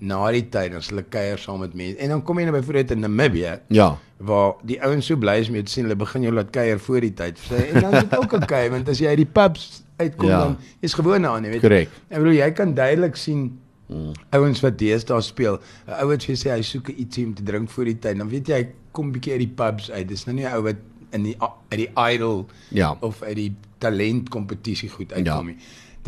na 0.00 0.30
die 0.30 0.44
tyd 0.48 0.74
as 0.78 0.90
hulle 0.92 1.02
kuier 1.02 1.38
saam 1.38 1.60
met 1.60 1.74
mense. 1.74 1.98
En 1.98 2.08
dan 2.08 2.22
kom 2.22 2.38
jy 2.38 2.44
nou 2.44 2.54
byvoorbeeld 2.60 2.90
in 2.90 3.00
Namibië 3.00 3.60
Ja. 3.68 3.96
waar 4.18 4.54
die 4.62 4.78
ouens 4.82 5.06
so 5.06 5.16
bly 5.16 5.40
is 5.40 5.48
om 5.48 5.54
jou 5.54 5.64
te 5.64 5.70
sien 5.72 5.84
hulle 5.84 5.96
begin 5.96 6.22
jou 6.22 6.32
laat 6.32 6.50
kuier 6.50 6.78
voor 6.78 7.00
die 7.00 7.14
tyd. 7.14 7.38
Jy? 7.50 7.56
En 7.72 7.80
dan 7.82 7.94
is 7.94 8.02
dit 8.04 8.16
ook 8.18 8.32
oukei 8.32 8.68
want 8.70 8.88
as 8.88 8.98
jy 8.98 9.06
uit 9.08 9.16
die 9.16 9.26
pubs 9.26 9.82
uitkom 9.98 10.28
Ja. 10.28 10.38
dan 10.44 10.56
is 10.80 10.94
gewoon 10.94 11.22
daaraan, 11.22 11.44
jy 11.44 11.50
weet. 11.50 11.60
Korrek. 11.60 11.88
Ek 12.08 12.18
bedoel 12.22 12.38
jy 12.38 12.50
kan 12.52 12.74
duidelik 12.74 13.16
sien 13.16 13.58
mm. 13.88 14.12
ouens 14.30 14.60
wat 14.64 14.78
deesdae 14.78 15.20
speel. 15.22 15.58
'n 15.86 15.96
Ou 16.00 16.08
wat 16.12 16.24
vir 16.24 16.36
sê 16.36 16.50
hy 16.54 16.62
soek 16.62 16.88
ietsie 16.94 17.26
om 17.26 17.34
te 17.34 17.42
drink 17.42 17.70
voor 17.70 17.84
die 17.84 17.98
tyd. 17.98 18.18
Dan 18.18 18.28
weet 18.28 18.46
jy 18.48 18.54
hy 18.62 18.68
kom 18.92 19.12
bietjie 19.12 19.32
uit 19.32 19.40
die 19.46 19.54
pubs 19.54 19.90
uit. 19.90 20.08
Dis 20.08 20.24
nou 20.26 20.36
nie 20.36 20.44
'n 20.46 20.54
ou 20.54 20.62
wat 20.62 20.76
in 21.12 21.22
die 21.22 21.36
uit 21.40 21.78
die 21.80 21.90
idol 22.12 22.46
Ja. 22.70 22.96
of 23.00 23.22
uit 23.22 23.36
die 23.36 23.54
talent 23.78 24.28
kompetisie 24.28 24.88
goed 24.88 25.10
Ja. 25.10 25.16
uitkom 25.16 25.46
nie. 25.46 25.56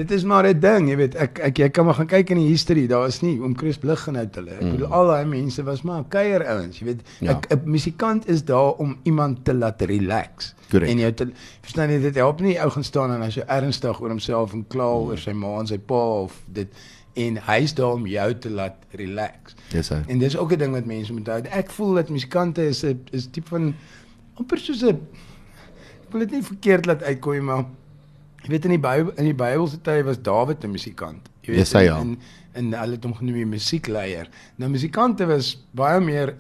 Dit 0.00 0.10
is 0.10 0.22
maar 0.24 0.46
'n 0.48 0.60
ding, 0.60 0.88
jy 0.88 0.96
weet. 0.96 1.14
Ek 1.14 1.38
ek 1.38 1.58
jy 1.58 1.68
kan 1.68 1.84
maar 1.84 1.94
gaan 1.94 2.06
kyk 2.06 2.30
in 2.30 2.38
die 2.40 2.48
history. 2.48 2.86
Daar 2.86 3.06
is 3.06 3.20
nie 3.20 3.42
om 3.42 3.56
Chris 3.56 3.78
Blig 3.78 4.00
gaan 4.00 4.16
uit 4.16 4.34
hulle. 4.34 4.50
Ek 4.50 4.70
bedoel 4.70 4.86
al 4.86 5.06
daai 5.06 5.24
mense 5.24 5.62
was 5.62 5.82
maar 5.82 6.04
kuier 6.08 6.46
ouens, 6.46 6.78
jy 6.78 6.84
weet. 6.84 7.02
Ja. 7.20 7.30
Ek 7.30 7.50
'n 7.52 7.60
musikant 7.64 8.28
is 8.28 8.44
daar 8.44 8.72
om 8.72 8.96
iemand 9.02 9.44
te 9.44 9.54
laat 9.54 9.82
relax. 9.82 10.54
Correct. 10.70 10.90
En 10.92 10.98
jy 10.98 11.12
te 11.12 11.28
verstaan 11.60 11.90
jy 11.90 12.00
dit 12.00 12.14
help 12.14 12.40
nie 12.40 12.56
ou 12.62 12.70
gaan 12.70 12.84
staan 12.84 13.12
en 13.12 13.22
as 13.22 13.34
jy 13.34 13.44
ernstig 13.46 14.00
oor 14.00 14.08
homself 14.08 14.52
en 14.52 14.64
kla 14.68 14.84
oor 14.84 15.18
sy 15.18 15.32
ma 15.32 15.58
en 15.58 15.66
sy 15.66 15.78
pa 15.78 16.02
of 16.22 16.42
dit 16.46 16.68
en 17.14 17.36
hy's 17.36 17.74
daar 17.74 17.92
om 17.92 18.06
jou 18.06 18.38
te 18.38 18.50
laat 18.50 18.76
relax. 18.90 19.54
Dis 19.70 19.88
hy. 19.88 20.02
En 20.08 20.18
dis 20.18 20.36
ook 20.36 20.52
'n 20.52 20.58
ding 20.58 20.72
wat 20.72 20.86
mense 20.86 21.12
moet 21.12 21.26
hou. 21.26 21.42
Ek 21.50 21.70
voel 21.70 21.94
dat 21.94 22.08
musikante 22.08 22.66
is 22.68 22.84
'n 22.84 23.00
is 23.10 23.26
tipe 23.26 23.48
van 23.48 23.74
amper 24.34 24.58
soos 24.58 24.82
'n 24.82 24.96
ek 26.10 26.12
wil 26.12 26.20
dit 26.20 26.30
nie 26.30 26.42
verkeerd 26.42 26.86
laat 26.86 27.02
uitkom 27.02 27.32
nie, 27.32 27.40
maar 27.40 27.64
jy 28.44 28.48
weet 28.54 28.64
in 28.64 28.70
die 28.70 28.78
Bybel 28.78 29.12
in 29.16 29.24
die 29.24 29.34
Bybelse 29.34 29.80
tye 29.82 30.02
was 30.04 30.18
Dawid 30.22 30.64
'n 30.64 30.70
musikant. 30.70 31.28
Jy 31.42 31.52
weet 31.52 31.58
Dis 31.64 31.72
hy, 31.72 31.84
ja. 31.84 31.98
en 32.00 32.18
en 32.54 32.72
hulle 32.74 32.92
het 32.96 33.04
hom 33.04 33.14
genoem 33.14 33.34
die 33.34 33.46
musiekleier. 33.46 34.26
Nou 34.58 34.68
musikante 34.70 35.26
was 35.26 35.56
baie 35.72 36.00
meer 36.00 36.34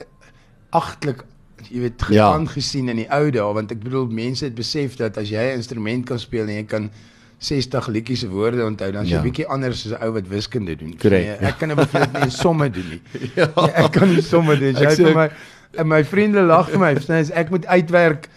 agtelik 0.72 1.22
jy 1.70 1.80
weet 1.80 2.02
Ja. 2.10 2.32
aangesien 2.32 2.88
in 2.88 2.96
die 2.96 3.08
ou 3.12 3.30
dae 3.30 3.52
want 3.54 3.70
ek 3.72 3.80
bedoel 3.84 4.06
mense 4.10 4.44
het 4.44 4.54
besef 4.54 4.96
dat 4.96 5.16
as 5.18 5.28
jy 5.30 5.36
'n 5.52 5.56
instrument 5.58 6.06
kan 6.06 6.18
speel 6.18 6.42
en 6.48 6.54
jy 6.56 6.64
kan 6.64 6.90
60 7.38 7.86
liedjies 7.88 8.20
se 8.20 8.28
woorde 8.28 8.64
onthou 8.64 8.90
dan 8.92 9.04
is 9.04 9.10
jy 9.10 9.16
Ja. 9.16 9.22
bietjie 9.22 9.46
anders 9.48 9.86
as 9.86 9.92
'n 9.92 10.02
ou 10.04 10.12
wat 10.12 10.26
wiskunde 10.28 10.76
doen. 10.76 10.96
Correct, 10.98 11.40
Nee, 11.40 11.48
ek 11.48 11.58
kan 11.58 11.68
nou 11.68 11.76
byvoorbeeld 11.78 12.24
nie 12.24 12.30
somme 12.30 12.70
doen 12.70 12.88
nie. 12.90 13.00
Ja. 13.36 13.48
Ja, 13.56 13.66
ek 13.84 13.92
kan 13.92 14.08
nie 14.08 14.22
somme 14.22 14.56
doen. 14.58 14.74
Jy 14.74 14.86
sê 14.90 15.04
vir 15.04 15.14
my 15.14 15.30
en 15.78 15.86
my 15.88 16.04
vriende 16.04 16.42
lag 16.42 16.68
vir 16.70 16.78
my. 16.78 16.94
As 17.20 17.30
Ek 17.30 17.50
moet 17.50 17.66
uitwerk 17.66 18.28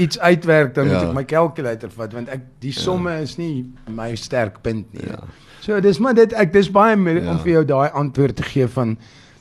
iets 0.00 0.18
uitwerk 0.18 0.74
dan 0.74 0.88
Ja. 0.88 0.92
moet 0.98 1.08
ek 1.08 1.14
my 1.14 1.24
kalkulator 1.24 1.90
vat 1.90 2.12
want 2.16 2.28
ek 2.32 2.40
die 2.62 2.72
somme 2.72 3.12
is 3.22 3.36
nie 3.38 3.66
my 3.88 4.14
sterk 4.16 4.62
punt 4.64 4.92
nie. 4.96 5.06
Ja. 5.06 5.18
So 5.60 5.80
dis 5.80 5.98
maar 6.00 6.14
dit 6.16 6.32
ek 6.32 6.52
dis 6.52 6.70
baie 6.72 6.96
moeilik 6.96 7.24
Ja. 7.24 7.30
om 7.30 7.38
vir 7.38 7.52
jou 7.52 7.64
daai 7.64 7.90
antwoord 7.92 8.36
te 8.36 8.42
gee 8.42 8.66
van 8.68 8.96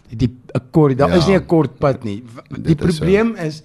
die 0.10 0.30
akkord. 0.58 0.98
Daar 0.98 1.10
Ja. 1.10 1.16
is 1.18 1.28
nie 1.28 1.36
'n 1.38 1.46
kort 1.46 1.80
pad 1.80 2.04
nie. 2.04 2.24
Die 2.50 2.76
Dit 2.76 2.82
is 2.82 2.96
so. 2.98 3.04
probleem 3.04 3.36
is 3.36 3.64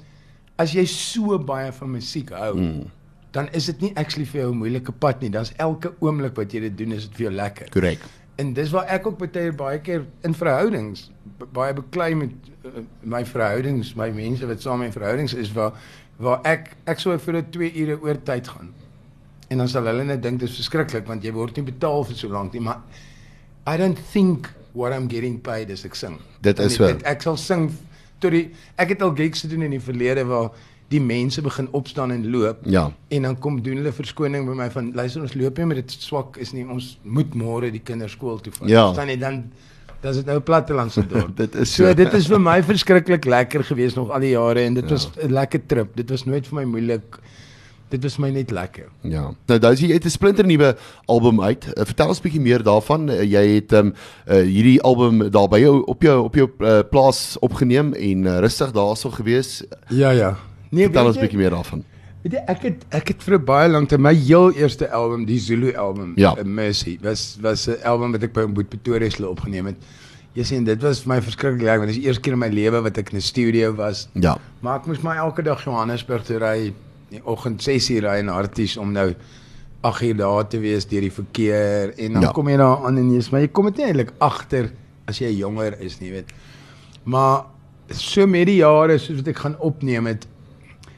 as 0.58 0.72
jy 0.72 0.84
so 0.86 1.38
baie 1.38 1.72
van 1.72 1.90
musiek 1.90 2.30
hou, 2.30 2.54
Mm. 2.56 2.84
dan 3.32 3.48
is 3.52 3.66
dit 3.66 3.80
nie 3.80 3.92
actually 3.96 4.24
vir 4.26 4.40
jou 4.42 4.52
'n 4.52 4.58
moeilike 4.58 4.92
pad 4.92 5.20
nie. 5.20 5.30
Dan's 5.30 5.52
elke 5.58 5.92
oomblik 6.00 6.36
wat 6.36 6.52
jy 6.52 6.60
dit 6.60 6.78
doen 6.78 6.92
is 6.92 7.08
dit 7.08 7.16
vir 7.16 7.26
jou 7.26 7.32
lekker. 7.34 7.66
Korrek. 7.70 7.98
En 8.36 8.52
dis 8.52 8.70
waar 8.70 8.86
ek 8.88 9.06
ook 9.06 9.18
baie 9.18 9.52
baie 9.52 9.78
keer 9.78 10.04
in 10.22 10.34
verhoudings 10.34 11.10
baie 11.52 11.72
beklei 11.72 12.14
met 12.14 12.30
uh, 12.64 12.70
my 13.02 13.24
verhoudings, 13.24 13.94
my 13.94 14.10
mense 14.10 14.46
wat 14.46 14.60
saam 14.62 14.82
in 14.82 14.92
verhoudings 14.92 15.34
is 15.34 15.52
waar 15.52 15.72
waar 16.18 16.40
ek 16.44 16.76
ek 16.86 17.00
sou 17.00 17.16
vir 17.18 17.34
'n 17.36 17.50
2 17.50 17.72
ure 17.82 17.98
oor 18.02 18.16
tyd 18.22 18.48
gaan. 18.48 18.72
En 19.48 19.58
dan 19.58 19.68
sal 19.68 19.84
hulle 19.86 20.04
net 20.04 20.22
dink 20.22 20.40
dit 20.40 20.48
is 20.48 20.56
verskriklik 20.56 21.06
want 21.06 21.22
jy 21.24 21.32
word 21.32 21.56
nie 21.56 21.64
betaal 21.64 22.04
vir 22.04 22.16
so 22.16 22.28
lank 22.28 22.52
nie, 22.52 22.60
maar 22.60 22.80
I 23.66 23.76
don't 23.76 23.98
think 24.12 24.48
what 24.72 24.92
I'm 24.92 25.08
getting 25.08 25.38
paid 25.40 25.70
as 25.70 25.84
ek 25.84 25.94
sing. 25.94 26.18
Dit 26.40 26.58
is. 26.58 26.80
Ek, 26.80 27.02
ek 27.04 27.22
sal 27.22 27.36
sing 27.36 27.70
tot 28.20 28.30
die 28.30 28.50
ek 28.78 28.88
het 28.88 29.02
al 29.02 29.14
gigs 29.14 29.40
gedoen 29.42 29.62
in 29.62 29.70
die 29.70 29.80
verlede 29.80 30.24
waar 30.26 30.50
die 30.90 31.00
mense 31.00 31.42
begin 31.42 31.68
opstaan 31.72 32.10
en 32.12 32.30
loop 32.30 32.58
Ja. 32.66 32.92
en 33.10 33.22
dan 33.22 33.38
kom 33.38 33.62
doen 33.62 33.76
hulle 33.76 33.92
verskoning 33.92 34.46
by 34.46 34.52
my 34.54 34.70
van 34.70 34.92
luister 34.94 35.22
ons 35.22 35.34
loop 35.34 35.56
nie 35.58 35.64
met 35.66 35.76
dit 35.76 35.90
swak 35.90 36.36
is 36.36 36.52
nie 36.52 36.64
ons 36.68 36.98
moet 37.02 37.34
môre 37.34 37.70
die 37.72 37.80
kinders 37.80 38.12
skool 38.12 38.38
toe 38.40 38.52
vat. 38.52 38.68
Ja. 38.68 38.86
Verstaan 38.92 39.08
jy 39.08 39.16
dan 39.18 39.52
dan 40.04 40.12
is 40.12 40.20
dit 40.20 40.26
nou 40.28 40.36
'n 40.38 40.42
plattelandse 40.44 41.06
dorp. 41.08 41.36
Dit 41.42 41.54
is 41.54 41.74
so 41.74 41.86
so. 41.86 41.94
dit 41.94 42.12
is 42.12 42.26
vir 42.28 42.40
my 42.40 42.58
verskriklik 42.62 43.24
lekker 43.24 43.64
gewees 43.64 43.94
nog 43.96 44.10
al 44.12 44.20
die 44.20 44.34
jare 44.36 44.60
en 44.68 44.74
dit 44.74 44.84
Ja. 44.84 44.90
was 44.90 45.08
'n 45.16 45.32
lekker 45.32 45.60
trip. 45.66 45.96
Dit 45.96 46.10
was 46.10 46.24
nooit 46.24 46.46
vir 46.46 46.56
my 46.60 46.64
moeilik. 46.64 47.18
Dit 47.88 48.02
was 48.02 48.18
my 48.18 48.30
net 48.30 48.50
lekker. 48.50 48.88
Ja. 49.02 49.32
Nou 49.46 49.58
Dousie, 49.60 49.88
jy 49.88 49.94
het 49.94 50.04
'n 50.04 50.10
splinter 50.10 50.44
nuwe 50.46 50.76
album 51.06 51.40
uit. 51.42 51.64
Uh, 51.66 51.84
vertel 51.84 52.08
ons 52.08 52.18
'n 52.18 52.22
bietjie 52.22 52.40
meer 52.40 52.62
daarvan. 52.62 53.08
Uh, 53.08 53.22
jy 53.22 53.54
het 53.54 53.72
um 53.72 53.94
uh, 54.28 54.34
hierdie 54.42 54.82
album 54.82 55.30
daar 55.30 55.48
by 55.48 55.58
jou 55.60 55.82
op 55.86 56.02
jou 56.02 56.24
op 56.24 56.34
jou 56.34 56.48
uh, 56.60 56.80
plaas 56.90 57.36
opgeneem 57.40 57.92
en 57.94 58.24
uh, 58.24 58.38
rustig 58.38 58.72
daarso 58.72 59.10
gewees. 59.10 59.62
Ja 59.88 60.10
ja. 60.10 60.36
Nee, 60.70 60.84
Vertel 60.84 61.06
ons 61.06 61.16
'n 61.16 61.20
bietjie 61.20 61.38
meer 61.38 61.50
daarvan. 61.50 61.84
Weet 62.24 62.32
jy, 62.38 62.40
ek 62.48 62.62
het 62.64 62.84
ek 62.96 63.08
het 63.12 63.22
vir 63.26 63.38
baie 63.38 63.68
lank 63.68 63.90
tyd 63.92 64.00
my 64.00 64.14
heel 64.16 64.50
eerste 64.56 64.86
album, 64.96 65.26
die 65.28 65.38
Zulu 65.38 65.74
album, 65.76 66.14
Ja. 66.16 66.30
A 66.40 66.44
Mercy, 66.44 66.96
was 67.02 67.36
was 67.44 67.66
'n 67.68 67.82
album 67.84 68.12
wat 68.12 68.22
ek 68.22 68.32
by 68.32 68.46
Boet 68.46 68.68
Pretoria 68.70 69.10
se 69.10 69.28
opgeneem 69.28 69.66
het. 69.66 69.76
Jy 70.34 70.42
sien, 70.42 70.64
dit 70.64 70.80
was 70.82 71.02
vir 71.02 71.14
my 71.14 71.20
verskriklik 71.22 71.62
lekker 71.62 71.78
want 71.78 71.88
dit 71.92 71.96
is 71.96 72.02
die 72.02 72.08
eerste 72.08 72.20
keer 72.22 72.32
in 72.32 72.38
my 72.38 72.48
lewe 72.48 72.80
wat 72.82 72.96
ek 72.98 73.10
in 73.12 73.18
'n 73.18 73.20
studio 73.20 73.74
was. 73.74 74.08
Ja. 74.14 74.38
Maar 74.62 74.80
ek 74.80 74.86
moes 74.86 75.02
my 75.02 75.16
elke 75.16 75.42
dag 75.42 75.62
Johannesburg 75.64 76.24
toe 76.24 76.38
ry, 76.38 76.72
die 77.10 77.20
oggend 77.24 77.60
6uur 77.62 78.02
ry 78.02 78.18
in 78.18 78.28
Harties 78.28 78.76
om 78.76 78.92
nou 78.92 79.14
8 79.82 80.02
uur 80.02 80.16
daar 80.16 80.48
te 80.48 80.58
wees 80.58 80.86
deur 80.86 81.00
die 81.02 81.12
verkeer 81.12 81.92
en 81.98 82.12
dan 82.14 82.22
Ja. 82.22 82.32
kom 82.32 82.48
jy 82.48 82.56
daar 82.56 82.86
aan 82.86 82.96
en 82.98 83.10
jy's 83.12 83.30
maar 83.30 83.40
jy 83.42 83.48
kom 83.52 83.66
dit 83.66 83.76
nie 83.76 83.84
eintlik 83.86 84.12
agter 84.18 84.70
as 85.06 85.18
jy 85.18 85.28
jonger 85.36 85.76
is 85.80 86.00
nie, 86.00 86.10
weet. 86.10 86.32
Maar 87.04 87.44
so 87.90 88.26
met 88.26 88.46
die 88.46 88.56
jare 88.56 88.98
soos 88.98 89.16
wat 89.18 89.28
ek 89.28 89.36
gaan 89.36 89.56
opneem 89.60 90.06
het, 90.06 90.26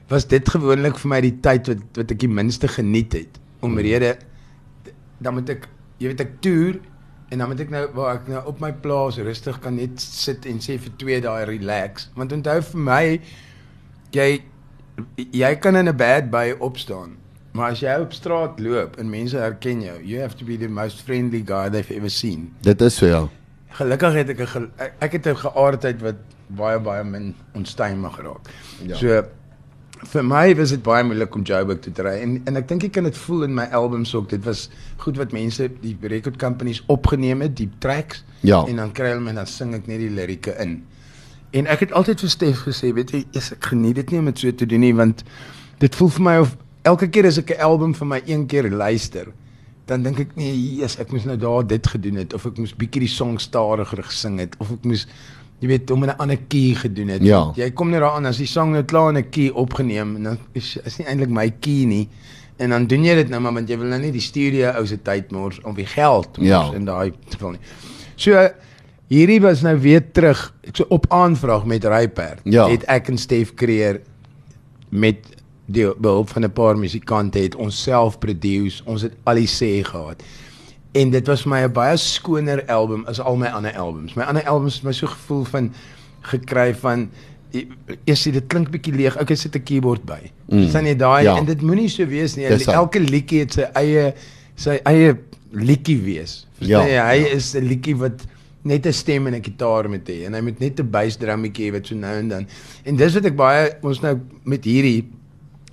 was 0.08 0.26
dit 0.26 0.48
gewoonlik 0.48 0.98
vir 0.98 1.08
my 1.08 1.20
die 1.20 1.34
tyd 1.40 1.66
wat 1.68 1.78
wat 1.96 2.10
ek 2.10 2.18
die 2.20 2.28
minste 2.28 2.68
geniet 2.68 3.12
het. 3.12 3.40
Omrede 3.60 4.16
dan 5.18 5.34
moet 5.34 5.48
ek 5.50 5.68
jy 5.98 6.08
weet 6.12 6.20
ek 6.20 6.34
toer 6.44 6.76
en 7.32 7.38
dan 7.38 7.48
moet 7.48 7.60
ek 7.60 7.70
nou 7.70 7.86
waar 7.96 8.14
ek 8.20 8.28
nou 8.28 8.42
op 8.46 8.60
my 8.60 8.72
plaas 8.72 9.16
rustig 9.18 9.58
kan 9.60 9.74
net 9.76 10.00
sit 10.00 10.46
en 10.46 10.58
sê 10.62 10.76
vir 10.78 10.92
2 10.96 11.20
dae 11.24 11.44
relax. 11.48 12.10
Want 12.14 12.32
onthou 12.32 12.60
vir 12.62 12.80
my 12.80 13.20
jy 14.12 14.28
jy 15.32 15.54
kan 15.60 15.76
in 15.76 15.88
'n 15.88 15.96
bad 15.96 16.30
by 16.30 16.54
opstaan. 16.60 17.16
Maar 17.52 17.70
as 17.72 17.80
jy 17.80 17.94
op 18.00 18.12
straat 18.12 18.60
loop 18.60 18.98
en 18.98 19.08
mense 19.10 19.36
herken 19.36 19.80
jou, 19.82 19.96
you 20.04 20.20
have 20.20 20.36
to 20.36 20.44
be 20.44 20.56
the 20.58 20.68
most 20.68 21.00
friendly 21.02 21.42
guy 21.46 21.68
they've 21.70 21.90
ever 21.94 22.10
seen. 22.10 22.52
Dit 22.62 22.80
is 22.80 22.96
so 22.96 23.06
ja. 23.06 23.28
Gelukkig 23.68 24.12
het 24.14 24.28
ek 24.28 24.40
'n 24.56 24.70
ek- 25.00 25.12
het 25.12 25.26
'n 25.26 25.36
geaardheid 25.36 26.00
wat 26.02 26.16
baie 26.48 26.78
baie 26.78 27.04
min 27.04 27.34
onstuimig 27.54 28.14
geraak. 28.14 28.48
Ja. 28.86 28.94
So 28.96 29.24
vir 30.04 30.22
my 30.24 30.54
was 30.58 30.70
dit 30.70 30.82
baie 30.82 31.04
moeilik 31.04 31.34
om 31.34 31.42
Joburg 31.42 31.80
toe 31.80 31.92
te 31.92 32.02
ry 32.02 32.18
en 32.22 32.42
en 32.46 32.56
ek 32.56 32.68
dink 32.68 32.84
ek 32.84 32.92
kan 32.92 33.04
dit 33.04 33.16
voel 33.16 33.44
in 33.44 33.54
my 33.54 33.64
albums 33.72 34.14
ook. 34.14 34.28
Dit 34.28 34.44
was 34.44 34.68
goed 34.98 35.16
wat 35.16 35.32
mense 35.32 35.70
die 35.82 35.96
record 36.02 36.36
companies 36.36 36.82
opgeneem 36.92 37.40
het, 37.40 37.56
die 37.56 37.70
tracks 37.80 38.24
Ja. 38.42 38.64
en 38.68 38.76
dan 38.76 38.92
kry 38.92 39.08
hulle 39.14 39.28
en 39.28 39.34
dan 39.34 39.46
sing 39.46 39.74
ek 39.74 39.86
net 39.86 39.98
die 39.98 40.10
lirieke 40.10 40.54
in. 40.62 40.84
En 41.52 41.66
ek 41.66 41.80
het 41.80 41.92
altyd 41.92 42.20
vir 42.20 42.28
Stef 42.30 42.62
gesê, 42.66 42.92
weet 42.94 43.10
jy, 43.10 43.24
yes, 43.32 43.52
ek 43.52 43.64
geniet 43.64 43.96
dit 43.96 44.10
nie 44.10 44.18
om 44.18 44.26
dit 44.26 44.38
so 44.38 44.52
te 44.52 44.66
doen 44.66 44.80
nie 44.80 44.92
want 44.94 45.24
dit 45.80 45.94
voel 45.94 46.08
vir 46.08 46.22
my 46.22 46.36
of 46.44 46.56
elke 46.84 47.08
keer 47.08 47.26
as 47.26 47.38
ek 47.38 47.50
'n 47.56 47.60
album 47.60 47.94
vir 47.94 48.06
my 48.06 48.22
een 48.26 48.46
keer 48.46 48.70
luister, 48.70 49.32
dan 49.86 50.02
dink 50.02 50.20
ek 50.20 50.36
nee, 50.36 50.52
yes, 50.78 50.98
ek 50.98 51.12
moes 51.12 51.24
nou 51.24 51.36
daar 51.36 51.66
dit 51.66 51.86
gedoen 51.86 52.16
het 52.16 52.34
of 52.34 52.46
ek 52.46 52.58
moes 52.58 52.74
bietjie 52.74 53.00
die 53.00 53.08
song 53.08 53.38
stadiger 53.38 54.02
gesing 54.02 54.38
het 54.38 54.54
of 54.58 54.70
ek 54.72 54.84
moes 54.84 55.06
jy 55.60 55.68
weet 55.68 55.90
om 55.90 56.04
'n 56.04 56.16
ander 56.18 56.36
key 56.48 56.74
gedoen 56.74 57.08
het. 57.08 57.22
Ja. 57.22 57.52
Jy 57.56 57.70
kom 57.70 57.90
net 57.90 58.00
daaraan 58.00 58.26
as 58.26 58.36
die 58.36 58.46
song 58.46 58.72
nou 58.72 58.82
klaar 58.84 59.08
in 59.08 59.16
'n 59.16 59.30
key 59.30 59.50
opgeneem 59.50 60.16
en 60.16 60.22
dan 60.22 60.38
is 60.52 60.76
is 60.84 60.98
nie 60.98 61.06
eintlik 61.06 61.30
my 61.30 61.50
key 61.60 61.84
nie. 61.84 62.08
En 62.58 62.70
dan 62.70 62.86
doen 62.86 63.04
jy 63.04 63.14
dit 63.14 63.28
nou 63.28 63.40
maar 63.40 63.52
want 63.52 63.68
jy 63.68 63.78
wil 63.78 63.88
nou 63.88 64.00
nie 64.00 64.12
die 64.12 64.20
studio 64.20 64.70
ou 64.70 64.86
se 64.86 64.96
tyd 65.02 65.30
mors 65.32 65.60
om 65.62 65.74
die 65.74 65.86
geld 65.86 66.38
mors 66.38 66.48
Ja. 66.48 66.72
in 66.74 66.84
daai 66.84 67.12
geval 67.28 67.50
nie. 67.50 67.60
So 68.16 68.48
hierdie 69.08 69.40
was 69.40 69.62
nou 69.62 69.78
weer 69.78 70.02
terug 70.12 70.54
so 70.72 70.84
op 70.88 71.06
aanvraag 71.08 71.64
met 71.64 71.84
Ryperd. 71.84 72.40
Ja. 72.44 72.68
Het 72.68 72.82
ek 72.84 73.08
en 73.08 73.18
Stef 73.18 73.54
Creer 73.54 74.00
met 74.90 75.16
die 75.66 75.86
behulp 75.98 76.28
van 76.28 76.44
'n 76.44 76.52
paar 76.52 76.78
musikante 76.78 77.38
het 77.38 77.54
ons 77.54 77.82
self 77.82 78.18
produce. 78.18 78.82
Ons 78.84 79.02
het 79.02 79.12
al 79.24 79.34
die 79.34 79.46
sê 79.48 79.84
gehad. 79.84 80.22
En 80.96 81.10
dit 81.12 81.26
was 81.28 81.44
my 81.44 81.62
'n 81.66 81.72
baie 81.72 81.96
skoner 81.96 82.64
album 82.72 83.04
as 83.06 83.20
al 83.20 83.36
my 83.36 83.46
ander 83.52 83.72
albums. 83.76 84.14
My 84.16 84.22
ander 84.24 84.44
albums 84.48 84.74
het 84.74 84.84
my 84.84 84.92
so 84.92 85.06
gevoel 85.06 85.44
van 85.44 85.72
gekry 86.22 86.74
van 86.74 87.10
eers 88.04 88.22
dit 88.22 88.46
klink 88.46 88.70
bietjie 88.70 88.94
leeg. 88.94 89.16
Okay, 89.20 89.36
sit 89.36 89.54
'n 89.56 89.62
keyboard 89.62 90.04
by. 90.04 90.30
Mm. 90.48 90.60
Verstaan 90.60 90.86
jy 90.86 90.96
daai 90.96 91.24
Ja. 91.24 91.36
en 91.36 91.44
dit 91.44 91.60
moenie 91.62 91.88
so 91.88 92.06
wees 92.06 92.36
nie. 92.36 92.48
Dis. 92.48 92.66
Elke 92.66 93.00
liedjie 93.00 93.40
het 93.40 93.52
sy 93.52 93.62
eie 93.74 94.14
sy 94.56 94.80
eie 94.84 95.16
liedjie 95.52 96.00
wees. 96.02 96.46
Verstaan 96.58 96.88
Ja, 96.88 97.12
jy? 97.12 97.18
Hy 97.20 97.28
ja. 97.28 97.34
is 97.36 97.54
'n 97.54 97.64
liedjie 97.64 97.96
wat 97.96 98.26
net 98.64 98.86
'n 98.86 98.92
stem 98.92 99.26
en 99.26 99.34
'n 99.34 99.42
gitaar 99.44 99.88
moet 99.88 100.08
hê 100.08 100.24
en 100.26 100.34
hy 100.34 100.40
moet 100.40 100.58
net 100.60 100.80
'n 100.80 100.90
bassdrummetjie 100.90 101.68
hê 101.70 101.72
wat 101.72 101.86
so 101.86 101.94
nou 101.94 102.18
en 102.18 102.28
dan. 102.28 102.46
En 102.84 102.96
dis 102.96 103.14
wat 103.14 103.24
ek 103.24 103.36
baie 103.36 103.70
ons 103.82 104.00
nou 104.00 104.18
met 104.44 104.64
hierdie 104.64 105.04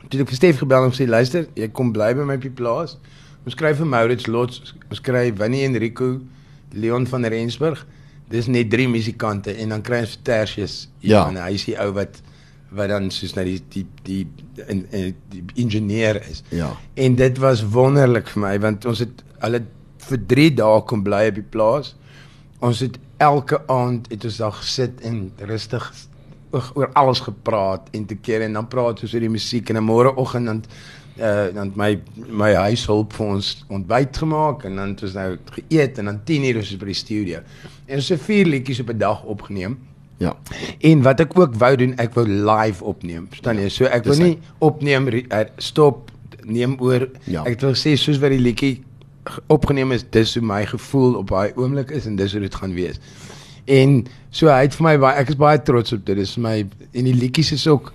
toe 0.09 0.21
ek 0.21 0.27
vir 0.27 0.35
Stef 0.35 0.57
gebel 0.59 0.83
en 0.83 0.91
gesê 0.91 1.07
luister, 1.07 1.47
jy 1.55 1.67
kom 1.69 1.91
bly 1.91 2.13
by 2.13 2.21
my 2.23 2.35
op 2.35 2.41
die 2.41 2.49
plaas. 2.51 2.97
Ons 3.43 3.57
skryf 3.57 3.81
vir 3.81 3.89
Maurits 3.91 4.27
Lots, 4.31 4.73
ons 4.89 5.01
kry 5.03 5.27
Winnie 5.35 5.65
Enrico, 5.67 6.15
Leon 6.71 7.07
van 7.11 7.27
Rensburg. 7.27 7.81
Dis 8.31 8.47
net 8.47 8.69
drie 8.71 8.87
musikante 8.87 9.51
en 9.59 9.75
dan 9.75 9.83
kry 9.83 9.99
ons 10.05 10.15
Tertius. 10.23 10.77
Ja. 11.03 11.25
En 11.27 11.39
hy 11.41 11.51
is 11.57 11.67
die 11.67 11.75
ou 11.79 11.91
wat 11.97 12.21
wat 12.73 12.89
dan 12.89 13.11
soos 13.13 13.35
nou 13.37 13.43
die 13.45 13.59
die 13.69 13.83
die 14.07 14.21
in, 14.65 14.79
in, 14.89 15.11
die 15.29 15.43
ingenieur 15.61 16.17
is. 16.23 16.41
Ja. 16.49 16.71
En 16.97 17.19
dit 17.19 17.41
was 17.43 17.61
wonderlik 17.75 18.31
vir 18.33 18.41
my 18.47 18.53
want 18.63 18.87
ons 18.89 19.03
het 19.03 19.21
hulle 19.43 19.61
vir 20.07 20.23
3 20.31 20.47
dae 20.57 20.79
kom 20.89 21.03
bly 21.05 21.27
op 21.29 21.37
die 21.37 21.51
plaas. 21.55 21.93
Ons 22.63 22.81
het 22.81 22.97
elke 23.21 23.59
aand 23.71 24.09
het 24.11 24.25
ons 24.25 24.39
daar 24.41 24.55
gesit 24.57 25.03
en 25.05 25.27
rustig 25.51 25.91
oor, 26.53 26.89
alles 26.93 27.19
gepraat 27.25 27.87
en 27.91 28.05
te 28.05 28.15
keer 28.15 28.47
en 28.47 28.57
dan 28.57 28.67
praat 28.69 29.01
ons 29.03 29.13
oor 29.13 29.25
die 29.25 29.35
musiek 29.35 29.69
en 29.69 29.77
'n 29.77 29.85
môreoggend 29.85 30.45
dan 30.45 30.63
uh 31.17 31.53
dan 31.53 31.67
het 31.67 31.75
my 31.75 31.99
my 32.29 32.53
huishulp 32.53 33.13
vir 33.13 33.25
ons 33.35 33.65
ontbyt 33.69 34.17
gemaak 34.17 34.63
en 34.65 34.75
dan 34.75 34.89
het 34.95 35.03
ons 35.03 35.13
nou 35.13 35.37
geëet 35.51 35.97
en 36.01 36.05
dan 36.05 36.19
10 36.25 36.43
uur 36.49 36.55
is 36.57 36.71
ons 36.71 36.79
by 36.81 36.85
die 36.85 36.93
studio. 36.97 37.39
En 37.85 37.95
ons 37.95 38.09
het 38.09 38.21
vier 38.21 38.45
liedjies 38.45 38.79
op 38.79 38.89
'n 38.89 38.97
dag 38.97 39.23
opgeneem. 39.23 39.77
Ja. 40.17 40.35
En 40.79 41.01
wat 41.01 41.19
ek 41.19 41.37
ook 41.39 41.55
wou 41.55 41.75
doen, 41.75 41.93
ek 41.97 42.13
wou 42.13 42.27
live 42.27 42.83
opneem. 42.83 43.27
Verstaan 43.29 43.57
jy? 43.57 43.69
So 43.69 43.85
ek 43.85 44.05
wou 44.05 44.15
nie 44.17 44.39
opneem, 44.59 45.07
er- 45.29 45.49
stop, 45.57 46.11
neem 46.43 46.75
oor. 46.79 47.09
Ja. 47.23 47.43
Ek 47.45 47.59
wil 47.61 47.73
sê 47.75 47.95
soos 47.97 48.17
wat 48.19 48.29
die 48.29 48.39
liedjie 48.39 48.81
ge- 49.25 49.41
opgeneem 49.47 49.91
is, 49.91 50.03
dis 50.09 50.33
hoe 50.33 50.43
my 50.43 50.65
gevoel 50.65 51.15
op 51.15 51.29
daai 51.29 51.51
oomblik 51.55 51.91
is 51.91 52.05
en 52.05 52.15
dis 52.15 52.31
hoe 52.31 52.41
dit 52.41 52.55
gaan 52.55 52.73
wees. 52.73 52.99
En 53.65 54.05
so 54.29 54.47
hy 54.47 54.61
het 54.61 54.75
vir 54.75 54.83
my 54.83 54.97
baie 54.97 55.15
ek 55.19 55.29
is 55.29 55.35
baie 55.35 55.61
trots 55.61 55.93
op 55.93 56.05
dit. 56.05 56.15
Dis 56.15 56.37
my 56.37 56.65
en 56.93 57.03
die 57.03 57.13
liedjies 57.15 57.51
is 57.51 57.67
ook 57.67 57.93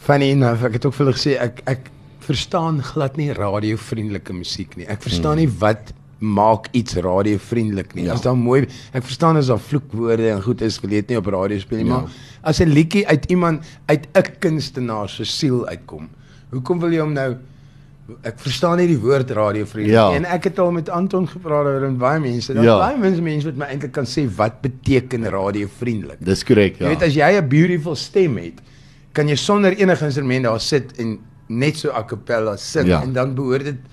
funny 0.00 0.30
en 0.30 0.42
ek 0.42 0.72
het 0.72 0.84
ook 0.86 0.94
vir 0.94 1.06
hulle 1.06 1.16
gesê 1.16 1.38
ek 1.40 1.62
ek 1.66 1.90
verstaan 2.22 2.82
glad 2.82 3.16
nie 3.16 3.32
radiovriendelike 3.32 4.32
musiek 4.32 4.76
nie. 4.76 4.86
Ek 4.86 5.02
verstaan 5.02 5.36
nie 5.36 5.48
wat 5.60 5.92
maak 6.22 6.68
iets 6.72 6.94
radiovriendelik 7.02 7.94
nie. 7.94 8.04
Ja. 8.04 8.12
As 8.14 8.22
daar 8.22 8.36
mooi 8.38 8.62
ek 8.94 9.02
verstaan 9.02 9.36
as 9.36 9.46
daar 9.50 9.58
vloekwoorde 9.58 10.28
en 10.30 10.42
goed 10.42 10.60
is, 10.62 10.78
jy 10.82 10.88
dit 10.88 11.08
nie 11.08 11.16
op 11.18 11.26
radio 11.26 11.58
speel 11.58 11.78
nie, 11.82 11.86
Ja. 11.88 12.00
maar 12.00 12.10
as 12.44 12.60
'n 12.60 12.68
liedjie 12.68 13.06
uit 13.08 13.24
iemand 13.30 13.64
uit 13.88 14.06
'n 14.14 14.38
kunstenaar 14.38 15.08
se 15.08 15.24
siel 15.24 15.66
uitkom. 15.66 16.08
Hoekom 16.52 16.78
wil 16.80 16.90
jy 16.92 17.00
hom 17.00 17.12
nou 17.12 17.36
ek 18.24 18.38
verstaan 18.38 18.76
nie 18.78 18.86
die 18.86 18.98
woord 18.98 19.30
radiovriendelik 19.30 19.94
Ja. 19.94 20.12
En 20.14 20.24
ek 20.24 20.44
het 20.44 20.58
al 20.58 20.70
met 20.72 20.88
Anton 20.88 21.26
gepraat 21.28 21.64
oor 21.66 21.84
en 21.84 21.96
baie 21.96 22.20
mense. 22.20 22.52
Daar's 22.54 22.66
Ja. 22.66 22.78
baie 22.78 22.98
mense 22.98 23.22
mense 23.22 23.46
wat 23.46 23.56
my 23.56 23.64
eintlik 23.66 23.92
kan 23.92 24.04
sê 24.04 24.26
wat 24.36 24.60
beteken 24.62 25.24
radiovriendelik. 25.30 26.18
Dis 26.20 26.44
korrek, 26.44 26.76
Jy 26.78 26.84
ja. 26.84 26.88
weet 26.88 27.02
as 27.02 27.14
jy 27.14 27.36
'n 27.40 27.48
beautiful 27.48 27.94
stem 27.96 28.36
het, 28.36 28.60
kan 29.12 29.28
jy 29.28 29.34
sonder 29.36 29.72
enige 29.76 30.04
instrument 30.04 30.44
daar 30.44 30.60
sit 30.60 30.92
en 30.98 31.18
net 31.52 31.76
so 31.80 31.92
a 31.92 32.04
cappella 32.08 32.56
sing 32.60 32.88
Ja. 32.88 33.02
en 33.04 33.12
dan 33.12 33.34
behoort 33.38 33.64
dit 33.70 33.90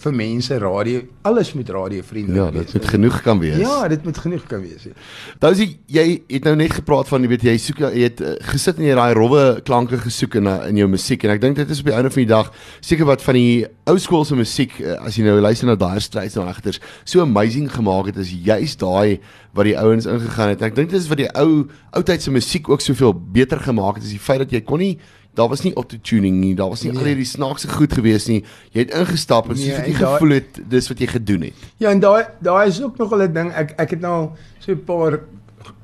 vir 0.00 0.14
mense 0.16 0.56
radio 0.56 1.00
alles 1.28 1.50
moet 1.52 1.68
radiovriendelik 1.68 2.38
Ja, 2.40 2.50
dit 2.50 2.70
moet 2.72 2.86
genoeg 2.88 3.18
kan 3.20 3.38
wees. 3.42 3.56
Ja, 3.60 3.88
dit 3.88 4.04
moet 4.06 4.16
genoeg 4.18 4.46
kan 4.48 4.62
wees. 4.64 4.86
Ja. 4.88 4.94
Dousie, 5.42 5.74
jy 5.92 6.22
het 6.30 6.46
nou 6.48 6.54
net 6.56 6.72
gepraat 6.72 7.10
van 7.10 7.20
jy 7.26 7.28
weet 7.34 7.44
jy 7.44 7.54
soek 7.60 7.82
jy 7.84 8.06
het 8.06 8.22
uh, 8.24 8.30
gesit 8.48 8.80
en 8.80 8.86
jy 8.88 8.94
daai 8.96 9.12
rowwe 9.18 9.42
klanke 9.68 9.98
gesoek 10.00 10.38
in 10.40 10.48
uh, 10.48 10.54
in 10.70 10.80
jou 10.80 10.88
musiek 10.88 11.26
en 11.28 11.34
ek 11.34 11.42
dink 11.44 11.60
dit 11.60 11.68
is 11.76 11.82
op 11.84 11.90
die 11.90 11.96
einde 11.98 12.14
van 12.16 12.22
die 12.22 12.30
dag 12.32 12.48
seker 12.80 13.10
wat 13.10 13.20
van 13.26 13.36
die 13.36 13.66
ou 13.92 13.98
skoolse 14.00 14.38
musiek 14.40 14.78
uh, 14.80 14.96
as 15.04 15.20
jy 15.20 15.26
nou 15.28 15.36
luister 15.44 15.68
na 15.68 15.76
daai 15.76 16.00
strides 16.00 16.38
en 16.40 16.48
agters 16.48 16.80
so 17.04 17.20
amazing 17.20 17.68
gemaak 17.76 18.08
het 18.14 18.16
is 18.24 18.32
juist 18.32 18.80
daai 18.80 19.20
wat 19.52 19.68
die 19.68 19.76
ouens 19.76 20.06
ingegaan 20.08 20.54
het. 20.54 20.62
En 20.64 20.70
ek 20.72 20.76
dink 20.80 20.94
dit 20.94 21.00
is 21.02 21.08
wat 21.12 21.20
die 21.20 21.28
ou 21.36 21.66
ou 21.92 22.02
tyd 22.08 22.24
se 22.24 22.32
musiek 22.32 22.72
ook 22.72 22.80
soveel 22.80 23.12
beter 23.12 23.60
gemaak 23.60 24.00
het 24.00 24.08
is 24.08 24.16
die 24.16 24.22
feit 24.30 24.40
dat 24.46 24.50
jy 24.56 24.64
kon 24.64 24.80
nie 24.80 24.94
daar 25.40 25.48
was 25.48 25.62
nie 25.64 25.72
auto-tuning 25.74 26.36
nie, 26.40 26.52
daar 26.58 26.68
was 26.68 26.82
nie 26.84 26.92
Nee. 26.92 27.00
al 27.00 27.06
hierdie 27.10 27.24
snaakse 27.28 27.68
goed 27.72 27.92
gewees 27.96 28.26
nie. 28.28 28.42
Jy 28.74 28.84
het 28.84 28.94
ingestap 29.00 29.48
en 29.50 29.56
Nee, 29.56 29.64
soos 29.70 29.76
wat 29.78 29.86
jy 29.86 29.94
gevoel 30.00 30.30
het, 30.36 30.60
dis 30.68 30.88
wat 30.92 30.98
jy 31.00 31.06
gedoen 31.16 31.42
het. 31.48 31.54
Ja, 31.80 31.90
en 31.90 32.00
daai 32.00 32.24
daai 32.40 32.68
is 32.68 32.82
ook 32.82 32.98
nog 32.98 33.12
'n 33.16 33.32
ding. 33.32 33.52
Ek 33.54 33.74
ek 33.80 33.90
het 33.96 34.00
nou 34.00 34.30
so 34.58 34.72
'n 34.72 34.84
paar 34.84 35.20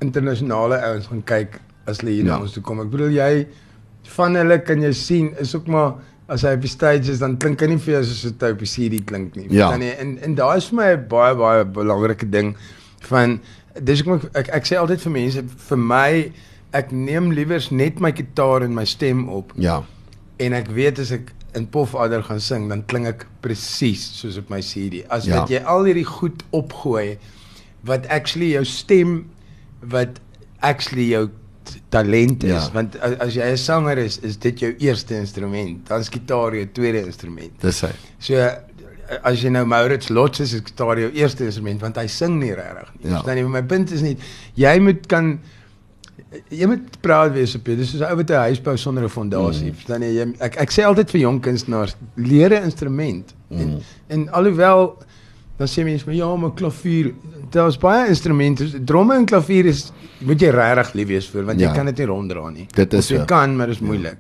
internasionale 0.00 0.76
ouens 0.82 1.06
gaan 1.10 1.22
kyk 1.25 1.60
as 1.86 2.00
hulle 2.00 2.12
hier 2.12 2.25
Ja. 2.25 2.36
na 2.36 2.40
ons 2.42 2.52
toe 2.52 2.62
kom. 2.62 2.80
Ek 2.80 2.90
bedoel 2.90 3.10
jy 3.14 3.46
van 4.16 4.34
hulle 4.34 4.58
kan 4.62 4.82
jy 4.82 4.92
sien 4.92 5.32
is 5.40 5.54
ook 5.54 5.66
maar 5.66 5.94
as 6.28 6.42
hy 6.42 6.54
op 6.56 6.60
die 6.60 6.68
stage 6.70 7.10
is 7.12 7.18
dan 7.18 7.36
klink 7.38 7.60
hy 7.60 7.66
nie 7.66 7.78
vir 7.78 7.94
jou 7.94 8.04
soos 8.04 8.22
dit 8.32 8.42
op 8.50 8.58
die 8.58 8.66
CD 8.66 9.04
klink 9.06 9.36
nie. 9.36 9.46
Ja. 9.50 9.70
Jy? 9.76 9.92
En 9.98 10.18
en 10.22 10.34
daai 10.34 10.56
is 10.56 10.68
vir 10.68 10.76
my 10.76 10.90
'n 10.96 11.06
baie 11.08 11.34
baie 11.34 11.64
belangrike 11.64 12.28
ding 12.30 12.56
van 13.00 13.40
dis 13.82 14.02
maar- 14.04 14.20
ek 14.34 14.48
ek 14.48 14.64
sê 14.66 14.76
altyd 14.78 15.00
vir 15.00 15.12
mense 15.12 15.42
vir 15.68 15.78
my 15.78 16.32
ek 16.73 16.90
neem 16.92 17.30
liewers 17.32 17.70
net 17.70 18.00
my 18.00 18.12
gitaar 18.12 18.62
en 18.62 18.75
my 18.75 18.85
stem 18.85 19.28
op 19.28 19.52
Ja. 19.56 19.82
en 20.38 20.52
ek 20.52 20.66
weet 20.68 20.99
as 20.99 21.11
ek 21.12 21.32
in 21.54 21.66
Pofadder 21.66 22.23
gaan 22.23 22.40
sing, 22.40 22.68
dan 22.68 22.82
klink 22.87 23.06
ek 23.06 23.26
presies 23.40 24.02
soos 24.20 24.37
op 24.37 24.50
my 24.50 24.61
CD. 24.61 25.04
As 25.08 25.25
Ja. 25.25 25.40
wat 25.40 25.49
jy 25.49 25.62
al 25.64 25.85
hierdie 25.85 26.04
goed 26.04 26.42
opgooi 26.52 27.18
wat 27.85 28.06
actually 28.08 28.50
jou 28.52 28.64
stem 28.64 29.30
wat 29.80 30.20
actually 30.61 31.08
jou 31.08 31.30
talent 31.90 32.44
is 32.44 32.50
Ja. 32.50 32.70
want 32.73 32.96
as, 33.00 33.14
as 33.18 33.35
jy 33.35 33.42
'n 33.52 33.56
sanger 33.56 33.99
is, 33.99 34.18
is 34.18 34.37
dit 34.37 34.58
jou 34.61 34.75
eerste 34.78 35.14
instrument. 35.16 35.87
Dan 35.88 36.00
is 36.00 36.08
gitaar 36.08 36.54
jou 36.54 36.66
tweede 36.73 37.04
instrument. 37.06 37.61
Dis 37.61 37.80
hy. 37.80 37.90
So 38.18 38.35
as 39.25 39.42
jy 39.42 39.49
nou 39.50 39.64
Maurits 39.64 40.08
Lots 40.11 40.40
is, 40.40 40.52
is 40.52 40.61
gitaar 40.61 40.99
jou 40.99 41.11
eerste 41.14 41.44
instrument 41.44 41.80
want 41.80 41.96
hy 41.96 42.06
sing 42.06 42.38
nie 42.38 42.52
regtig 42.54 42.88
nie. 43.00 43.11
Ja. 43.11 43.16
Verstaan 43.23 43.37
jy? 43.38 43.49
My 43.49 43.62
punt 43.62 43.90
is 43.92 44.02
net 44.02 44.18
jy 44.54 44.78
moet 44.80 45.06
kan 45.08 45.40
jy 46.50 46.66
moet 46.66 47.00
proud 47.00 47.33
wees 47.33 47.54
op 47.54 47.66
jou. 47.66 47.76
Dis 47.76 47.90
soos 47.90 48.00
'n 48.00 48.11
ou 48.11 48.16
wat 48.16 48.30
'n 48.30 48.35
huis 48.50 48.61
bou 48.62 48.76
sonder 48.76 49.04
'n 49.04 49.09
fondasie. 49.09 49.71
Mm. 49.71 49.75
Verstaan 49.75 50.02
jy? 50.02 50.12
jy? 50.14 50.35
Ek 50.40 50.56
ek 50.56 50.71
sê 50.71 50.83
altyd 50.85 51.11
vir 51.11 51.21
jong 51.21 51.40
kunstenaars, 51.42 51.97
leer 52.16 52.50
'n 52.52 52.64
instrument. 52.64 53.35
Mm. 53.50 53.59
En 53.61 53.80
en 54.09 54.28
alhoewel 54.33 54.97
dan 55.59 55.66
sê 55.68 55.85
mense, 55.85 56.04
ja, 56.14 56.37
maar 56.37 56.52
klavier, 56.54 57.14
daar's 57.50 57.78
baie 57.78 58.09
instrumente. 58.09 58.85
Dromme 58.85 59.14
en 59.14 59.25
klavier 59.25 59.64
is 59.66 59.90
moet 60.21 60.38
jy 60.40 60.50
regtig 60.50 60.92
lief 60.95 61.09
wees 61.09 61.26
vir 61.28 61.45
want 61.45 61.61
Ja. 61.61 61.68
jy 61.68 61.75
kan 61.76 61.87
dit 61.87 61.97
nie 61.99 62.06
ronddra 62.06 62.50
nie. 62.50 62.66
Dit 62.75 62.92
is 62.92 63.04
Of 63.04 63.11
jy 63.11 63.18
so. 63.18 63.25
kan, 63.25 63.56
maar 63.56 63.66
dit 63.66 63.76
is 63.76 63.80
moeilik. 63.83 64.16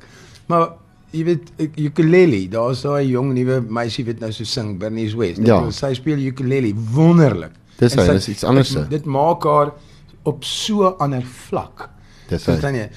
Maar 0.48 0.68
jy 1.12 1.24
weet 1.24 1.50
ukulele, 1.76 2.48
daar's 2.48 2.82
daai 2.82 3.06
jong 3.08 3.34
nuwe 3.34 3.60
meisie 3.68 4.04
wat 4.06 4.20
nou 4.20 4.32
so 4.32 4.44
sing, 4.44 4.78
Bernice 4.78 5.16
West. 5.16 5.40
Ja. 5.44 5.64
Ek- 5.66 5.72
Sy 5.72 5.94
speel 5.94 6.18
ukulele 6.18 6.72
wonderlik. 6.94 7.50
Dis 7.78 7.94
hy, 7.94 8.06
dis 8.06 8.28
iets 8.28 8.44
anders, 8.44 8.70
Dit, 8.72 8.90
dit 8.90 9.04
maak 9.04 9.42
haar 9.44 9.72
op 10.24 10.44
so 10.44 10.88
'n 10.88 10.94
ander 10.98 11.22
vlak. 11.22 11.90
Dis. 12.28 12.44
Verstaan 12.44 12.74
jy? 12.74 12.88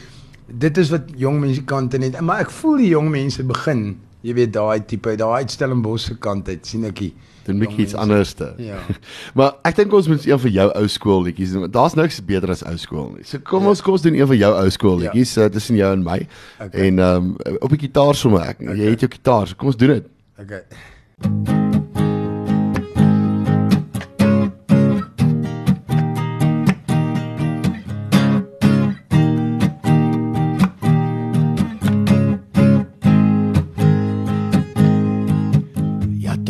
Dit 0.47 0.77
is 0.77 0.89
wat 0.89 1.09
jong 1.17 1.39
musikante 1.43 1.97
net, 2.01 2.19
maar 2.25 2.39
ek 2.41 2.49
voel 2.51 2.77
die 2.81 2.87
jong 2.95 3.09
mense 3.13 3.43
begin, 3.45 3.99
jy 4.25 4.33
weet 4.33 4.53
daai 4.53 4.79
tipe, 4.89 5.13
daai 5.15 5.43
uitstellingbos 5.43 6.05
se 6.09 6.15
kant 6.17 6.47
uit 6.49 6.65
sien 6.65 6.83
ek 6.89 6.97
hier. 7.05 7.11
Doen 7.45 7.59
bietjie 7.61 7.85
iets 7.85 7.93
Jong 7.95 8.01
anders 8.03 8.33
te. 8.37 8.47
Ja. 8.61 8.77
Maar 9.37 9.55
ek 9.65 9.75
dink 9.79 9.93
ons 9.93 10.07
moet 10.11 10.25
een 10.27 10.39
van 10.39 10.51
jou 10.51 10.67
ou 10.75 10.87
skool 10.91 11.23
liedjies 11.23 11.53
doen. 11.55 11.69
Daar's 11.71 11.95
niks 11.97 12.19
beter 12.25 12.51
as 12.53 12.61
ou 12.67 12.75
skool 12.77 13.07
nie. 13.15 13.23
So 13.25 13.39
kom 13.39 13.63
Ja. 13.63 13.69
ons 13.69 13.81
kom 13.81 13.93
ons 13.97 14.01
doen 14.05 14.13
een 14.19 14.27
van 14.27 14.37
jou 14.37 14.51
ou 14.59 14.69
skool 14.69 14.99
Ja. 15.01 15.09
liedjies 15.13 15.37
uh, 15.37 15.45
tussen 15.49 15.75
jou 15.79 15.93
en 15.93 16.03
my. 16.03 16.19
Okay. 16.59 16.87
En 16.89 16.99
ehm 16.99 17.31
um, 17.47 17.57
op 17.61 17.69
die 17.69 17.79
gitaar 17.87 18.13
sommer. 18.15 18.41
Ek 18.49 18.59
jy 18.59 18.69
Okay. 18.75 18.91
het 18.91 18.99
jou 19.07 19.11
gitaar. 19.17 19.47
So 19.47 19.55
kom 19.57 19.67
ons 19.73 19.77
doen 19.77 19.95
dit. 19.97 20.05
Okay. 20.41 21.68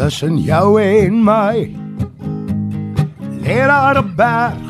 Tussen 0.10 0.39
jou 0.42 0.82
en 0.82 1.20
my 1.22 1.70
lê 3.46 3.58
daar 3.70 3.98
'n 4.01 4.16
berg. 4.16 4.70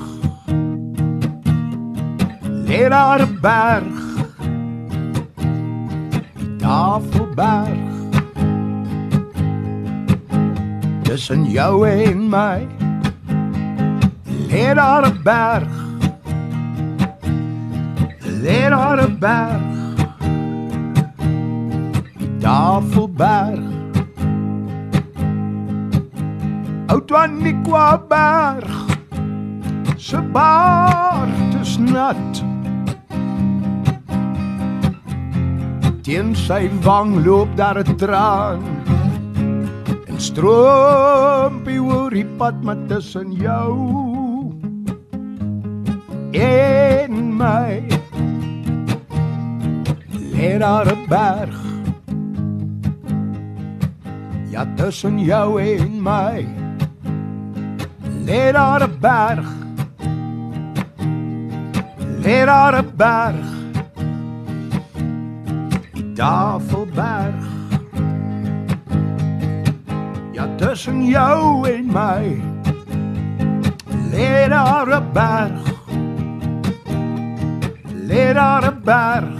Lê 2.68 2.82
daar 2.90 3.22
'n 3.22 3.40
berg. 3.42 4.00
Tafelberg. 6.62 7.88
Tussen 11.04 11.42
jou 11.56 11.88
en 11.88 12.20
my 12.36 12.60
lê 14.50 14.66
daar 14.76 15.06
'n 15.08 15.18
berg. 15.24 15.74
Lê 18.44 18.62
daar 18.70 19.00
'n 19.08 19.16
berg. 19.20 19.64
Tafelberg. 22.42 23.79
Oudwanikwa 26.90 28.02
berg. 28.10 28.74
Se 29.98 30.18
baard 30.18 31.54
is 31.62 31.78
nat. 31.78 32.42
Teen 36.02 36.34
sy 36.34 36.66
wang 36.82 37.22
loop 37.26 37.54
daar 37.54 37.78
'n 37.78 37.96
traan. 38.02 38.66
En 40.10 40.18
stroompie 40.18 41.78
oor 41.78 42.10
die 42.10 42.26
pad 42.26 42.58
maar 42.66 42.82
tussen 42.88 43.38
jou 43.38 43.74
en 46.34 47.38
my. 47.38 47.86
Lê 50.34 50.58
daar 50.58 50.90
'n 50.90 51.06
berg. 51.06 51.60
Ja, 54.50 54.66
tussen 54.76 55.20
jou 55.20 55.62
en 55.62 56.02
my. 56.02 56.59
Lê 58.30 58.52
daar 58.52 58.82
'n 58.88 58.94
berg. 59.02 59.48
Lê 62.24 62.46
daar 62.46 62.76
'n 62.82 62.90
berg. 62.96 63.48
Die 65.94 66.14
Tafelberg. 66.14 67.44
Ja, 70.34 70.46
tussen 70.58 71.06
jou 71.06 71.68
en 71.74 71.86
my. 71.98 72.26
Lê 74.12 74.48
daar 74.50 74.90
'n 75.00 75.06
berg. 75.14 75.66
Lê 78.10 78.34
daar 78.34 78.64
'n 78.72 78.80
berg. 78.84 79.40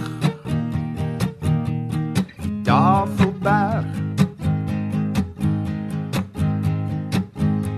Die 2.40 2.62
Tafelberg. 2.62 3.99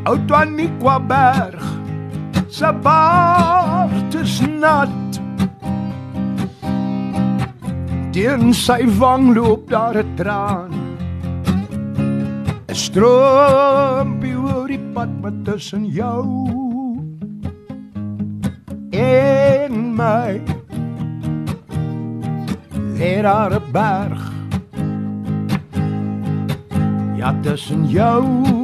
Oudwanikwa 0.05 0.99
berg. 1.07 1.63
Se 2.51 2.73
baard 2.83 4.15
is 4.15 4.41
nat. 4.41 5.21
Teen 8.13 8.51
sy 8.53 8.83
wang 8.99 9.31
loop 9.37 9.71
daar 9.71 9.97
'n 10.03 10.17
traan. 10.19 10.73
'n 12.69 12.75
Stroompie 12.75 14.37
oor 14.37 14.67
die 14.69 14.83
pad 14.95 15.13
met 15.23 15.45
tussen 15.45 15.87
jou 15.87 16.27
en 18.91 19.95
my. 19.95 20.43
Lê 22.99 23.23
daar 23.23 23.55
'n 23.55 23.73
berg. 23.73 24.23
Ja, 27.17 27.31
tussen 27.43 27.87
jou 27.87 28.62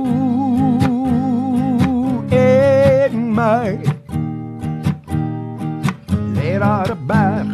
my. 3.38 3.78
Lê 6.34 6.58
daar 6.58 6.90
'n 6.96 7.06
berg. 7.06 7.50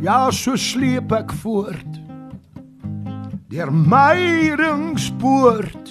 Ja, 0.00 0.30
so 0.30 0.56
sleep 0.56 1.12
ek 1.12 1.32
voort 1.42 1.92
deur 3.50 3.70
my 3.72 4.54
ringspoort. 4.60 5.86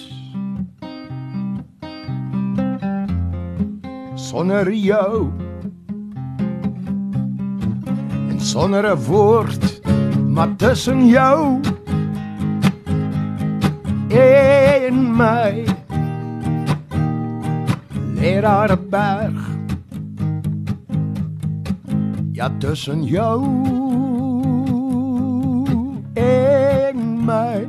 Sonder 4.14 4.72
jou 4.72 5.30
en 8.30 8.40
sonder 8.40 8.84
'n 8.90 8.98
woord, 9.06 9.80
maar 10.34 10.56
tussen 10.56 11.06
jou 11.06 11.60
en 14.08 14.96
my 15.16 15.69
lê 18.20 18.40
daar 18.40 18.70
'n 18.72 18.88
berg. 18.90 19.38
Ja, 22.32 22.48
tussen 22.58 23.02
jou 23.04 23.40
en 26.14 26.96
my 27.24 27.66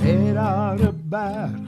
lê 0.00 0.32
daar 0.34 0.78
'n 0.78 1.02
berg. 1.08 1.60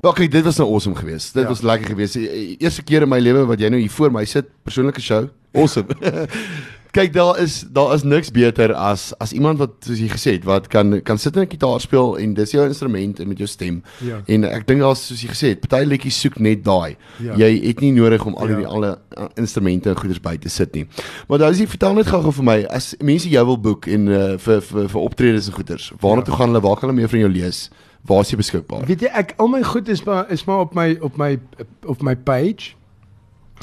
Okay, 0.00 0.28
dit 0.28 0.44
was 0.44 0.56
nou 0.56 0.70
awesome 0.72 0.96
geweest. 0.96 1.34
Dit 1.34 1.42
Ja. 1.42 1.48
was 1.48 1.60
lekker 1.60 1.88
geweest. 1.88 2.12
Die 2.12 2.28
e- 2.30 2.56
Eerste 2.58 2.82
keer 2.82 3.02
in 3.02 3.08
my 3.08 3.18
lewe 3.18 3.44
wat 3.46 3.58
jy 3.60 3.68
nou 3.68 3.80
hier 3.80 3.90
voor 3.90 4.12
my 4.12 4.24
sit, 4.24 4.46
persoonlike 4.62 5.00
show. 5.00 5.28
Awesome. 5.52 5.86
Kyk, 6.98 7.12
daar 7.14 7.36
is 7.38 7.60
daar 7.70 7.92
is 7.94 8.02
niks 8.02 8.30
beter 8.34 8.72
as 8.74 9.12
as 9.22 9.30
iemand 9.32 9.58
wat 9.62 9.70
soos 9.86 10.00
jy 10.02 10.08
gesê 10.10 10.32
het, 10.34 10.44
wat 10.48 10.66
kan 10.72 10.96
kan 11.06 11.18
sit 11.18 11.36
en 11.36 11.42
'n 11.46 11.50
gitaar 11.52 11.80
speel 11.80 12.16
en 12.18 12.34
dis 12.34 12.50
jou 12.50 12.64
instrument 12.66 13.20
en 13.20 13.28
met 13.28 13.38
jou 13.38 13.46
stem. 13.46 13.82
Ja. 14.02 14.18
En 14.26 14.44
ek 14.44 14.66
dink 14.66 14.80
daar's 14.80 15.06
soos 15.06 15.22
jy 15.22 15.28
gesê 15.30 15.48
het, 15.54 15.60
party 15.60 15.84
liedjies 15.86 16.20
soek 16.20 16.40
net 16.40 16.64
daai. 16.64 16.96
Ja. 17.22 17.36
Jy 17.36 17.66
het 17.68 17.80
nie 17.80 17.92
nodig 17.92 18.24
om 18.26 18.34
al 18.34 18.48
Ja. 18.48 18.54
hierdie 18.54 18.66
alle 18.66 18.98
uh, 19.18 19.24
instrumente 19.36 19.88
en 19.90 19.96
goeders 19.96 20.20
by 20.20 20.36
te 20.38 20.48
sit 20.48 20.74
nie. 20.74 20.86
Maar 21.28 21.38
dan 21.38 21.50
is 21.52 21.58
jy 21.58 21.66
vertel 21.66 21.94
net 21.94 22.06
gou-gou 22.06 22.32
vir 22.32 22.44
my 22.44 22.64
as 22.70 22.94
mense 23.00 23.28
jou 23.28 23.44
wil 23.46 23.58
boek 23.60 23.86
en 23.86 24.08
uh, 24.08 24.36
vir 24.38 24.60
vir 24.60 24.88
vir 24.88 25.00
optredes 25.00 25.46
en 25.46 25.52
goeders. 25.54 25.92
Waarna 26.00 26.18
Ja. 26.18 26.24
toe 26.24 26.34
gaan 26.34 26.48
hulle? 26.48 26.60
Waar 26.62 26.76
kan 26.76 26.88
hulle 26.88 27.00
meer 27.00 27.08
van 27.08 27.18
jou 27.20 27.30
lees? 27.30 27.70
Waar 28.06 28.20
is 28.20 28.30
jy 28.30 28.36
beskikbaar? 28.36 28.86
Weet 28.86 29.00
jy 29.00 29.08
ek 29.14 29.34
al 29.38 29.48
my 29.48 29.62
goed 29.62 29.88
is 29.88 30.02
maar 30.04 30.26
is 30.30 30.44
maar 30.46 30.58
op 30.60 30.74
my 30.74 30.98
op 31.00 31.16
my 31.16 31.38
op 31.86 32.02
my 32.02 32.16
page. 32.16 32.74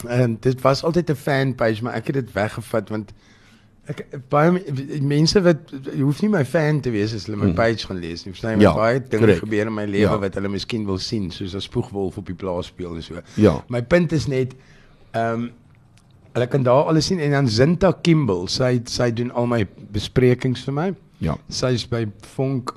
En 0.07 0.37
dit 0.39 0.61
was 0.61 0.83
altyd 0.83 1.09
'n 1.09 1.15
fan 1.15 1.55
page, 1.55 1.83
maar 1.83 1.93
ek 1.93 2.05
het 2.07 2.15
dit 2.15 2.31
weggevat 2.33 2.89
want 2.89 3.13
Ek 3.87 4.07
baie 4.29 4.49
mense 5.01 5.41
wat 5.41 5.57
jy 5.93 6.01
hoef 6.01 6.21
nie 6.21 6.29
my 6.29 6.45
fan 6.45 6.79
te 6.81 6.89
wees 6.89 7.13
as 7.13 7.25
hulle 7.25 7.37
my 7.37 7.45
Hmm. 7.45 7.53
page 7.55 7.85
gaan 7.85 7.99
lees 7.99 8.25
nie. 8.25 8.33
Verstaan 8.33 8.55
jy? 8.57 8.61
Ja, 8.61 8.69
Ja, 8.69 8.75
baie 8.75 8.99
dinge 8.99 9.19
correct. 9.21 9.39
gebeur 9.39 9.65
in 9.67 9.73
my 9.73 9.85
lewe 9.85 9.99
Ja. 10.11 10.19
wat 10.19 10.33
hulle 10.33 10.47
miskien 10.49 10.85
wil 10.85 10.97
sien, 10.97 11.31
soos 11.31 11.53
'n 11.53 11.61
spoegwolf 11.61 12.17
op 12.17 12.25
die 12.25 12.33
plaas 12.35 12.65
speel 12.65 12.95
en 12.95 13.03
so. 13.03 13.13
Ja. 13.35 13.63
My 13.69 13.81
punt 13.83 14.11
is 14.11 14.27
net 14.27 14.55
ehm 15.13 15.33
um, 15.33 15.51
hulle 16.33 16.47
kan 16.47 16.63
daar 16.63 16.83
alles 16.85 17.05
sien 17.05 17.19
en 17.19 17.31
dan 17.31 17.47
Zinta 17.47 17.91
Kimball, 18.01 18.47
sy 18.47 18.81
sy 18.85 19.11
doen 19.13 19.31
al 19.31 19.45
my 19.47 19.67
besprekings 19.91 20.63
vir 20.63 20.73
my. 20.73 20.93
Ja. 21.19 21.37
Sy 21.49 21.65
is 21.73 21.85
by 21.87 22.07
Vonk 22.35 22.73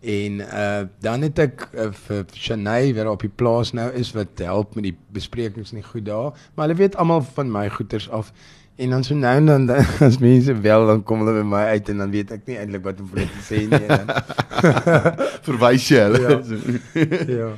en 0.00 0.40
uh 0.40 0.80
dan 1.00 1.22
het 1.22 1.38
ek 1.38 1.66
uh, 1.74 1.90
vir 2.06 2.24
Shanay 2.34 2.94
wat 2.94 3.04
daar 3.04 3.12
op 3.12 3.20
die 3.26 3.32
plaas 3.36 3.72
nou 3.76 3.90
is 3.92 4.12
wat 4.16 4.40
help 4.40 4.74
met 4.74 4.84
die 4.90 4.96
besprekings 5.12 5.72
nie 5.76 5.82
goed 5.84 6.06
daar, 6.08 6.32
maar 6.54 6.66
hulle 6.68 6.78
weet 6.78 6.96
almal 6.96 7.20
van 7.34 7.50
my 7.52 7.68
goeters 7.70 8.10
af. 8.10 8.32
En 8.80 8.90
dan 8.90 9.04
so 9.04 9.14
nou 9.14 9.34
en 9.36 9.46
dan 9.46 9.68
as 10.08 10.18
mense 10.18 10.54
wel 10.60 10.86
dan 10.86 11.02
kom 11.04 11.20
hulle 11.20 11.42
by 11.42 11.46
my 11.46 11.64
uit 11.74 11.88
en 11.92 11.98
dan 12.00 12.10
weet 12.10 12.30
ek 12.32 12.46
nie 12.48 12.56
eintlik 12.56 12.84
wat 12.84 13.00
om 13.00 13.10
vir 13.12 13.18
hulle 13.20 13.34
te 13.36 13.44
sê 13.44 13.64
nie. 13.68 13.82
En 13.86 14.06
dan, 14.06 14.14
Verwys 15.46 15.88
jy 15.92 16.00
hulle. 16.06 16.20
Ja. 16.24 16.40
ja. 17.40 17.50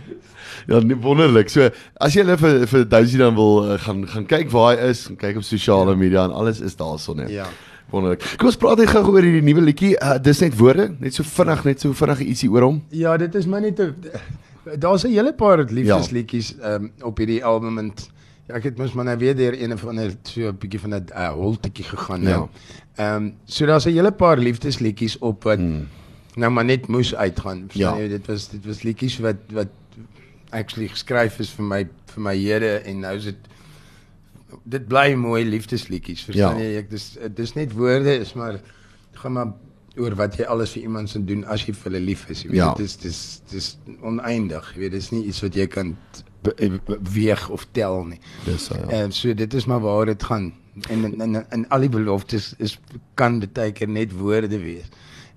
Ja, 0.66 0.78
nee, 0.78 0.96
wonderlik. 1.02 1.48
So 1.50 1.68
as 2.02 2.14
jy 2.14 2.24
hulle 2.24 2.36
vir 2.38 2.66
vir 2.70 2.84
Dousie 2.90 3.18
dan 3.22 3.34
wil 3.38 3.62
uh, 3.64 3.78
gaan 3.82 4.02
gaan 4.10 4.26
kyk 4.30 4.50
waar 4.50 4.74
hy 4.76 4.90
is, 4.90 5.06
gaan 5.06 5.16
kyk 5.22 5.38
op 5.42 5.46
sosiale 5.46 5.94
Ja. 5.94 5.98
media 6.02 6.24
en 6.26 6.34
alles 6.42 6.60
is 6.60 6.76
daarson 6.76 7.22
net. 7.22 7.30
Ja. 7.30 7.46
Wonderlik. 7.90 8.34
Kom 8.38 8.46
ons 8.46 8.56
praat 8.56 8.78
net 8.78 8.88
gou 8.88 9.02
oor 9.12 9.22
hierdie 9.22 9.42
nuwe 9.42 9.60
liedjie. 9.60 9.96
Uh, 10.00 10.18
dis 10.18 10.40
net 10.40 10.56
woorde, 10.56 10.94
net 11.00 11.14
so 11.14 11.22
vinnig, 11.22 11.64
net 11.64 11.80
so 11.80 11.92
vinnig 11.92 12.20
ietsie 12.20 12.50
oor 12.50 12.62
hom. 12.62 12.82
Ja, 12.90 13.16
dit 13.16 13.34
is 13.34 13.46
maar 13.46 13.60
net 13.60 13.80
'n 13.80 13.94
daar's 14.78 15.04
'n 15.04 15.10
hele 15.10 15.32
paar 15.32 15.58
liefdesliedjies 15.58 16.54
um, 16.64 16.92
op 17.02 17.18
hierdie 17.18 17.44
album 17.44 17.78
en 17.78 17.92
ja, 18.48 18.54
ek 18.54 18.62
het 18.62 18.78
mos 18.78 18.92
maar 18.92 19.04
nou 19.04 19.16
weer 19.18 19.34
deur 19.36 19.52
een 19.62 19.78
van 19.78 20.00
'n 20.00 20.18
so 20.22 20.48
'n 20.48 20.56
bietjie 20.58 20.80
van 20.80 20.94
'n 20.94 21.06
uh, 21.16 21.32
holtetjie 21.32 21.84
gegaan 21.84 22.22
nou. 22.22 22.48
Ehm 22.96 23.16
um, 23.16 23.34
so 23.44 23.66
daar's 23.66 23.86
'n 23.86 23.90
hele 23.92 24.12
paar 24.12 24.38
liefdesliedjies 24.38 25.18
op 25.18 25.42
wat 25.44 25.58
Hmm. 25.58 25.88
nou 26.36 26.50
maar 26.52 26.64
net 26.64 26.86
moes 26.88 27.14
uitgaan. 27.14 27.68
Ja. 27.72 27.96
jy? 27.98 28.08
Dit 28.08 28.26
was 28.26 28.48
dit 28.48 28.64
was 28.66 28.82
liedjies 28.82 29.18
wat 29.18 29.36
wat 29.52 29.68
actually 30.50 30.88
geskryf 30.88 31.38
is 31.38 31.50
vir 31.50 31.64
my 31.64 31.88
vir 32.06 32.22
my 32.22 32.36
Here 32.36 32.78
en 32.84 33.00
nou 33.00 33.16
is 33.16 33.24
dit 33.24 33.36
dit 34.64 34.86
bly 34.88 35.14
mooi 35.14 35.44
liefdesliedjies. 35.44 36.24
Verstaan 36.24 36.58
Ja. 36.58 36.62
jy? 36.64 36.76
Ek 36.78 36.90
dis 36.90 37.18
dis 37.34 37.54
net 37.54 37.72
woorde 37.72 38.18
is 38.20 38.32
maar 38.34 38.60
gaan 39.12 39.32
maar 39.32 39.52
oor 39.96 40.14
wat 40.16 40.36
jy 40.36 40.44
alles 40.48 40.70
vir 40.72 40.82
iemand 40.82 41.10
se 41.10 41.20
doen 41.24 41.44
as 41.44 41.66
jy 41.66 41.74
vir 41.74 41.92
hulle 41.92 42.04
lief 42.04 42.28
is. 42.30 42.42
Jy 42.42 42.48
weet 42.48 42.56
Ja. 42.56 42.74
dit 42.74 42.86
is 42.86 42.96
dis 42.96 43.42
dis 43.50 43.78
oneindig. 44.02 44.72
Jy 44.74 44.80
weet 44.80 44.92
dis 44.92 45.10
nie 45.12 45.24
iets 45.26 45.40
wat 45.42 45.54
jy 45.54 45.66
kan 45.66 45.96
be- 46.42 46.80
weeg 47.12 47.48
of 47.50 47.66
tel 47.72 48.04
nie. 48.04 48.18
Dis 48.44 48.70
uh, 48.72 48.78
ja. 48.78 48.88
En 49.04 49.12
so 49.12 49.34
dit 49.34 49.54
is 49.54 49.64
maar 49.66 49.80
waar 49.80 50.06
dit 50.06 50.22
gaan. 50.22 50.52
En 50.88 51.04
en 51.04 51.20
en, 51.20 51.50
en 51.50 51.68
al 51.68 51.80
die 51.80 51.88
beloftes 51.88 52.54
is 52.58 52.78
kan 53.14 53.42
baie 53.52 53.72
keer 53.72 53.88
net 53.88 54.12
woorde 54.12 54.58
wees. 54.58 54.88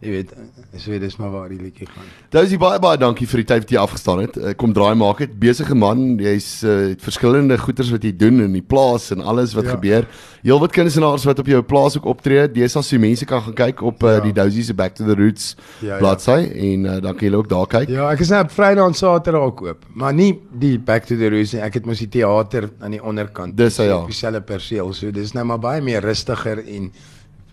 Jy 0.04 0.12
weet, 0.12 0.32
eh, 0.36 0.80
so 0.80 0.92
dit 0.92 1.02
is 1.08 1.16
maar 1.18 1.32
waar 1.32 1.50
die 1.50 1.58
liedjie 1.58 1.88
gaan. 1.88 2.04
Dousie 2.30 2.58
baie 2.60 2.80
baie 2.84 2.98
dankie 3.00 3.26
vir 3.28 3.38
die 3.42 3.46
tyd 3.48 3.64
wat 3.64 3.72
jy 3.72 3.78
afgestaan 3.80 4.20
het. 4.26 4.36
Uh, 4.38 4.52
kom 4.60 4.74
draai 4.76 4.94
maak 5.00 5.18
dit. 5.24 5.32
Besige 5.40 5.74
man, 5.76 6.18
jy's 6.20 6.64
uh, 6.68 6.92
verskillende 7.02 7.58
goeders 7.58 7.90
wat 7.94 8.04
jy 8.04 8.12
doen 8.16 8.42
in 8.44 8.54
die 8.54 8.62
plaas 8.62 9.08
en 9.16 9.22
alles 9.24 9.54
wat 9.56 9.66
Ja. 9.66 9.72
gebeur. 9.78 10.06
Heelwat 10.44 10.72
kunstenaars 10.76 11.24
wat 11.26 11.40
op 11.40 11.48
jou 11.48 11.62
plaas 11.64 11.96
ook 11.98 12.06
optree. 12.06 12.44
Deesdae 12.52 12.84
so 12.84 13.00
mense 13.00 13.26
kan 13.26 13.42
gaan 13.42 13.54
kyk 13.56 13.82
op 13.82 14.04
uh, 14.04 14.18
Ja. 14.18 14.20
die 14.28 14.34
Dousie 14.34 14.64
se 14.64 14.74
Back 14.74 14.96
to 14.96 15.06
the 15.06 15.16
Roots 15.16 15.56
Ja, 15.80 15.88
ja. 15.96 15.98
bladsy 15.98 16.38
en 16.54 16.86
uh, 16.86 17.00
dan 17.02 17.16
kan 17.16 17.30
jy 17.30 17.34
ook 17.36 17.50
daar 17.50 17.66
kyk. 17.68 17.90
Ja, 17.90 18.12
ek 18.12 18.20
is 18.20 18.30
nou 18.30 18.44
op 18.44 18.52
Vrydag 18.52 18.88
en 18.88 18.94
Saterdag 18.94 19.42
ook 19.42 19.62
oop, 19.62 19.86
maar 19.94 20.14
nie 20.14 20.36
die 20.52 20.78
Back 20.78 21.06
to 21.06 21.16
the 21.16 21.30
Roots 21.30 21.54
nie. 21.56 21.62
Ek 21.62 21.74
het 21.80 21.86
mos 21.86 22.00
die 22.04 22.10
teater 22.10 22.70
aan 22.82 22.92
die 22.92 23.02
onderkant. 23.04 23.56
Dis, 23.58 23.78
ja. 23.78 23.98
Op 23.98 24.12
dieselfde 24.12 24.42
perseel. 24.42 24.94
So 24.94 25.10
dis 25.12 25.32
nou 25.34 25.46
maar 25.46 25.60
baie 25.60 25.82
meer 25.82 26.02
rustiger 26.04 26.60
en 26.68 26.92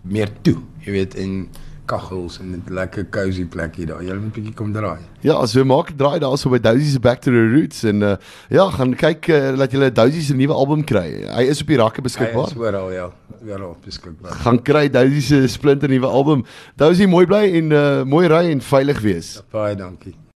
meer 0.03 0.29
toe, 0.43 0.57
jy 0.83 0.91
weet, 0.91 1.15
en 1.15 1.47
kaggels 1.85 2.39
en 2.39 2.51
'n 2.55 2.63
lekker 2.73 3.05
cozy 3.09 3.45
plekkie 3.45 3.85
daar. 3.85 4.01
Jy 4.03 4.13
moet 4.13 4.31
'n 4.31 4.31
bietjie 4.35 4.53
kom 4.53 4.73
draai. 4.73 4.99
Ja, 5.21 5.45
so 5.45 5.63
maak 5.63 5.91
'n 5.91 5.97
draai 5.97 6.19
daarso 6.19 6.49
by 6.49 6.59
Dousie 6.59 6.91
se 6.91 6.99
Back 6.99 7.21
to 7.21 7.31
the 7.31 7.47
Roots 7.55 7.83
en 7.83 8.01
uh, 8.01 8.15
ja, 8.49 8.69
gaan 8.69 8.95
kyk 8.95 9.27
uh, 9.27 9.57
dat 9.57 9.71
jy 9.71 9.89
Dousie 9.91 10.21
se 10.21 10.33
nuwe 10.33 10.53
album 10.53 10.83
kry. 10.83 11.25
Hy 11.27 11.43
is 11.49 11.61
op 11.61 11.67
die 11.67 11.77
rakke 11.77 12.01
Hy 12.01 12.03
beskikbaar. 12.03 12.47
is 12.47 12.57
oral 12.57 12.91
ja, 12.91 13.09
oral 13.47 13.77
beskikbaar. 13.85 14.31
Gaan 14.31 14.61
kry 14.61 14.89
Dousie 14.89 15.21
se 15.21 15.47
splinter 15.47 15.89
nuwe 15.89 16.07
album. 16.07 16.45
Dousie 16.75 17.07
mooi 17.07 17.25
bly 17.25 17.51
en 17.57 17.71
uh, 17.71 18.03
mooi 18.03 18.27
ry 18.27 18.51
en 18.51 18.61
veilig 18.61 19.01
wees. 19.01 19.41
Baie 19.51 19.75
dankie. 19.75 20.15